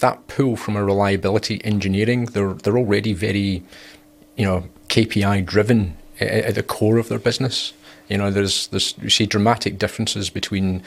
that 0.00 0.26
pull 0.26 0.56
from 0.56 0.76
a 0.76 0.84
reliability 0.84 1.64
engineering. 1.64 2.26
They're 2.26 2.54
they're 2.54 2.78
already 2.78 3.12
very, 3.12 3.62
you 4.36 4.46
know, 4.46 4.68
KPI 4.88 5.44
driven 5.44 5.96
at, 6.20 6.28
at 6.28 6.54
the 6.54 6.62
core 6.62 6.98
of 6.98 7.08
their 7.08 7.18
business. 7.18 7.72
You 8.08 8.18
know, 8.18 8.30
there's 8.30 8.66
there's 8.68 8.94
you 9.00 9.10
see 9.10 9.26
dramatic 9.26 9.78
differences 9.78 10.30
between, 10.30 10.82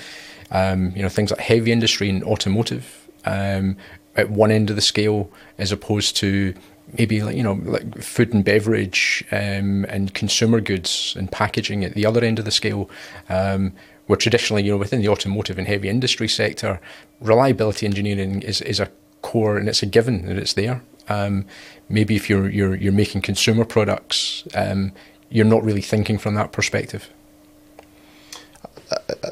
um, 0.51 0.93
you 0.95 1.01
know, 1.01 1.09
things 1.09 1.31
like 1.31 1.39
heavy 1.39 1.71
industry 1.71 2.09
and 2.09 2.23
automotive 2.23 3.07
um, 3.25 3.77
at 4.15 4.29
one 4.29 4.51
end 4.51 4.69
of 4.69 4.75
the 4.75 4.81
scale, 4.81 5.31
as 5.57 5.71
opposed 5.71 6.15
to 6.17 6.53
maybe 6.97 7.21
like 7.21 7.35
you 7.35 7.43
know 7.43 7.59
like 7.63 8.01
food 8.01 8.33
and 8.33 8.43
beverage 8.43 9.23
um, 9.31 9.85
and 9.85 10.13
consumer 10.13 10.61
goods 10.61 11.15
and 11.17 11.31
packaging 11.31 11.83
at 11.83 11.93
the 11.93 12.05
other 12.05 12.23
end 12.23 12.39
of 12.39 12.45
the 12.45 12.51
scale. 12.51 12.89
Um, 13.29 13.73
where 14.07 14.17
traditionally, 14.17 14.63
you 14.63 14.71
know, 14.71 14.77
within 14.77 15.01
the 15.01 15.09
automotive 15.09 15.57
and 15.57 15.67
heavy 15.67 15.89
industry 15.89 16.27
sector, 16.27 16.79
reliability 17.21 17.87
engineering 17.87 18.43
is, 18.43 18.61
is 18.61 18.79
a 18.79 18.87
core 19.23 19.57
and 19.57 19.67
it's 19.67 19.81
a 19.81 19.87
given 19.87 20.27
that 20.27 20.37
it's 20.37 20.53
there. 20.53 20.83
Um, 21.09 21.45
maybe 21.89 22.15
if 22.15 22.29
you're 22.29 22.49
you're 22.49 22.75
you're 22.75 22.93
making 22.93 23.21
consumer 23.21 23.65
products, 23.65 24.43
um, 24.53 24.91
you're 25.29 25.45
not 25.45 25.63
really 25.63 25.81
thinking 25.81 26.17
from 26.17 26.35
that 26.35 26.51
perspective. 26.51 27.09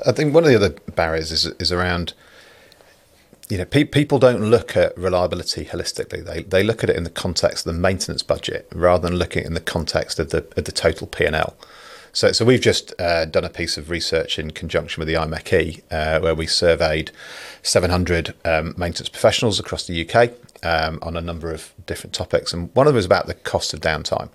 I 0.05 0.11
think 0.11 0.33
one 0.33 0.43
of 0.43 0.49
the 0.49 0.55
other 0.55 0.71
barriers 0.95 1.31
is 1.31 1.45
is 1.45 1.71
around. 1.71 2.13
You 3.53 3.59
know, 3.59 3.65
pe- 3.65 3.83
people 3.83 4.17
don't 4.17 4.49
look 4.49 4.75
at 4.75 4.97
reliability 4.97 5.65
holistically. 5.65 6.25
They 6.25 6.41
they 6.41 6.63
look 6.63 6.83
at 6.83 6.89
it 6.89 6.95
in 6.95 7.03
the 7.03 7.11
context 7.11 7.67
of 7.67 7.75
the 7.75 7.79
maintenance 7.79 8.23
budget 8.23 8.67
rather 8.73 9.07
than 9.07 9.19
looking 9.19 9.45
in 9.45 9.53
the 9.53 9.61
context 9.61 10.17
of 10.17 10.31
the 10.31 10.43
of 10.57 10.63
the 10.63 10.71
total 10.71 11.05
P 11.05 11.23
and 11.23 11.35
L. 11.35 11.55
So, 12.13 12.31
so 12.31 12.45
we've 12.45 12.59
just 12.59 12.99
uh, 12.99 13.25
done 13.25 13.43
a 13.43 13.51
piece 13.51 13.77
of 13.77 13.91
research 13.91 14.39
in 14.39 14.49
conjunction 14.49 15.01
with 15.01 15.07
the 15.07 15.13
IMechE, 15.13 15.83
uh, 15.91 16.19
where 16.19 16.33
we 16.33 16.47
surveyed 16.47 17.11
700 17.61 18.33
um, 18.43 18.73
maintenance 18.75 19.09
professionals 19.09 19.59
across 19.59 19.85
the 19.85 20.01
UK 20.03 20.31
um, 20.63 20.97
on 21.03 21.15
a 21.15 21.21
number 21.21 21.53
of 21.53 21.75
different 21.85 22.15
topics, 22.15 22.53
and 22.53 22.71
one 22.73 22.87
of 22.87 22.93
them 22.93 22.97
was 22.97 23.05
about 23.05 23.27
the 23.27 23.35
cost 23.35 23.71
of 23.75 23.81
downtime. 23.81 24.29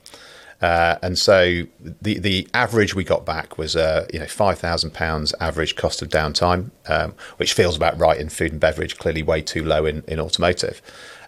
Uh, 0.60 0.96
and 1.02 1.16
so 1.18 1.62
the 2.02 2.18
the 2.18 2.48
average 2.52 2.94
we 2.94 3.04
got 3.04 3.24
back 3.24 3.58
was 3.58 3.76
uh, 3.76 4.06
you 4.12 4.18
know 4.18 4.26
five 4.26 4.58
thousand 4.58 4.92
pounds 4.92 5.32
average 5.40 5.76
cost 5.76 6.02
of 6.02 6.08
downtime, 6.08 6.70
um, 6.88 7.14
which 7.36 7.52
feels 7.52 7.76
about 7.76 7.98
right 7.98 8.18
in 8.18 8.28
food 8.28 8.52
and 8.52 8.60
beverage. 8.60 8.98
Clearly, 8.98 9.22
way 9.22 9.40
too 9.40 9.64
low 9.64 9.86
in 9.86 10.02
in 10.08 10.18
automotive, 10.18 10.82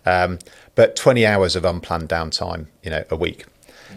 um, 0.05 0.39
but 0.75 0.97
twenty 0.97 1.25
hours 1.25 1.55
of 1.55 1.65
unplanned 1.65 2.09
downtime, 2.09 2.67
you 2.83 2.91
know, 2.91 3.05
a 3.11 3.17
week. 3.17 3.47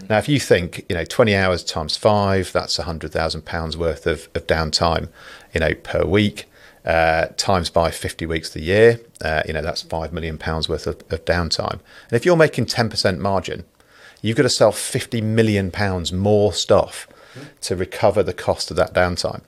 Now, 0.09 0.17
if 0.17 0.27
you 0.27 0.39
think, 0.39 0.85
you 0.89 0.95
know, 0.95 1.05
20 1.05 1.35
hours 1.35 1.63
times 1.63 1.95
five, 1.95 2.51
that's 2.51 2.77
£100,000 2.77 3.75
worth 3.75 4.07
of, 4.07 4.27
of 4.33 4.47
downtime, 4.47 5.09
you 5.53 5.59
know, 5.59 5.73
per 5.75 6.03
week, 6.03 6.49
uh, 6.85 7.27
times 7.37 7.69
by 7.69 7.91
50 7.91 8.25
weeks 8.25 8.49
of 8.49 8.55
the 8.55 8.63
year, 8.63 8.99
uh, 9.21 9.43
you 9.45 9.53
know, 9.53 9.61
that's 9.61 9.83
£5 9.83 10.11
million 10.11 10.37
worth 10.37 10.87
of, 10.87 11.01
of 11.09 11.23
downtime. 11.25 11.73
And 11.73 12.13
if 12.13 12.25
you're 12.25 12.35
making 12.35 12.65
10% 12.65 13.19
margin, 13.19 13.63
you've 14.23 14.37
got 14.37 14.43
to 14.43 14.49
sell 14.49 14.71
£50 14.71 15.21
million 15.21 15.71
more 16.17 16.51
stuff 16.51 17.07
to 17.61 17.75
recover 17.75 18.23
the 18.23 18.33
cost 18.33 18.71
of 18.71 18.77
that 18.77 18.93
downtime. 18.93 19.41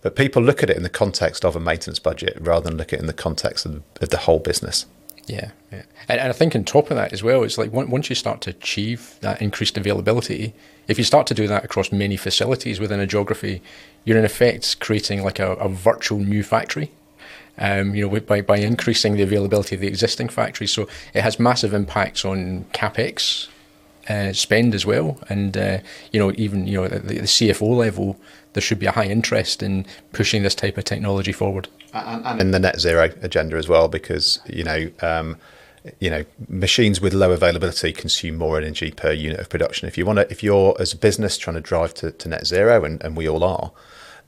But 0.00 0.16
people 0.16 0.42
look 0.42 0.64
at 0.64 0.70
it 0.70 0.76
in 0.76 0.82
the 0.82 0.88
context 0.88 1.44
of 1.44 1.54
a 1.54 1.60
maintenance 1.60 2.00
budget 2.00 2.36
rather 2.40 2.68
than 2.68 2.76
look 2.76 2.92
at 2.92 2.98
it 2.98 3.02
in 3.02 3.06
the 3.06 3.12
context 3.12 3.64
of, 3.64 3.82
of 4.00 4.08
the 4.08 4.16
whole 4.16 4.40
business. 4.40 4.86
Yeah, 5.26 5.52
yeah. 5.70 5.82
And, 6.08 6.18
and 6.18 6.28
I 6.30 6.32
think 6.32 6.56
on 6.56 6.64
top 6.64 6.90
of 6.90 6.96
that 6.96 7.12
as 7.12 7.22
well, 7.22 7.44
it's 7.44 7.56
like 7.56 7.72
once 7.72 8.08
you 8.08 8.16
start 8.16 8.40
to 8.42 8.50
achieve 8.50 9.16
that 9.20 9.40
increased 9.40 9.76
availability, 9.76 10.54
if 10.88 10.98
you 10.98 11.04
start 11.04 11.28
to 11.28 11.34
do 11.34 11.46
that 11.46 11.64
across 11.64 11.92
many 11.92 12.16
facilities 12.16 12.80
within 12.80 12.98
a 12.98 13.06
geography, 13.06 13.62
you're 14.04 14.18
in 14.18 14.24
effect 14.24 14.80
creating 14.80 15.22
like 15.22 15.38
a, 15.38 15.52
a 15.54 15.68
virtual 15.68 16.18
new 16.18 16.42
factory. 16.42 16.90
Um, 17.58 17.94
you 17.94 18.08
know, 18.08 18.20
by, 18.20 18.40
by 18.40 18.56
increasing 18.56 19.16
the 19.16 19.22
availability 19.22 19.74
of 19.74 19.82
the 19.82 19.86
existing 19.86 20.30
factory. 20.30 20.66
So 20.66 20.88
it 21.12 21.20
has 21.20 21.38
massive 21.38 21.74
impacts 21.74 22.24
on 22.24 22.64
capex 22.72 23.48
uh, 24.08 24.32
spend 24.32 24.74
as 24.74 24.84
well. 24.84 25.18
And 25.28 25.56
uh, 25.56 25.78
you 26.12 26.20
know, 26.20 26.32
even 26.36 26.66
you 26.66 26.78
know, 26.78 26.84
at 26.84 27.06
the, 27.06 27.18
the, 27.18 27.22
CFO 27.22 27.76
level, 27.76 28.18
there 28.52 28.62
should 28.62 28.78
be 28.78 28.86
a 28.86 28.92
high 28.92 29.06
interest 29.06 29.62
in 29.62 29.86
pushing 30.12 30.42
this 30.42 30.54
type 30.54 30.76
of 30.78 30.84
technology 30.84 31.32
forward 31.32 31.68
and, 31.94 32.26
and 32.26 32.40
in 32.40 32.50
the 32.50 32.58
net 32.58 32.80
zero 32.80 33.10
agenda 33.22 33.56
as 33.56 33.68
well, 33.68 33.88
because 33.88 34.40
you 34.46 34.64
know. 34.64 34.90
Um, 35.00 35.36
you 35.98 36.08
know, 36.10 36.24
machines 36.48 37.00
with 37.00 37.12
low 37.12 37.32
availability 37.32 37.92
consume 37.92 38.36
more 38.36 38.56
energy 38.56 38.92
per 38.92 39.10
unit 39.10 39.40
of 39.40 39.48
production. 39.48 39.88
If 39.88 39.98
you 39.98 40.06
want 40.06 40.20
to, 40.20 40.30
if 40.30 40.40
you're 40.40 40.76
as 40.78 40.92
a 40.92 40.96
business 40.96 41.36
trying 41.36 41.56
to 41.56 41.60
drive 41.60 41.92
to, 41.94 42.12
to 42.12 42.28
net 42.28 42.46
zero, 42.46 42.84
and, 42.84 43.02
and 43.02 43.16
we 43.16 43.28
all 43.28 43.42
are, 43.42 43.72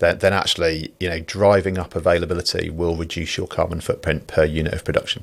then, 0.00 0.18
then 0.18 0.32
actually, 0.32 0.92
you 0.98 1.08
know, 1.08 1.20
driving 1.20 1.78
up 1.78 1.94
availability 1.94 2.70
will 2.70 2.96
reduce 2.96 3.37
your 3.37 3.46
carbon 3.46 3.80
footprint 3.80 4.26
per 4.26 4.44
unit 4.44 4.74
of 4.74 4.84
production. 4.84 5.22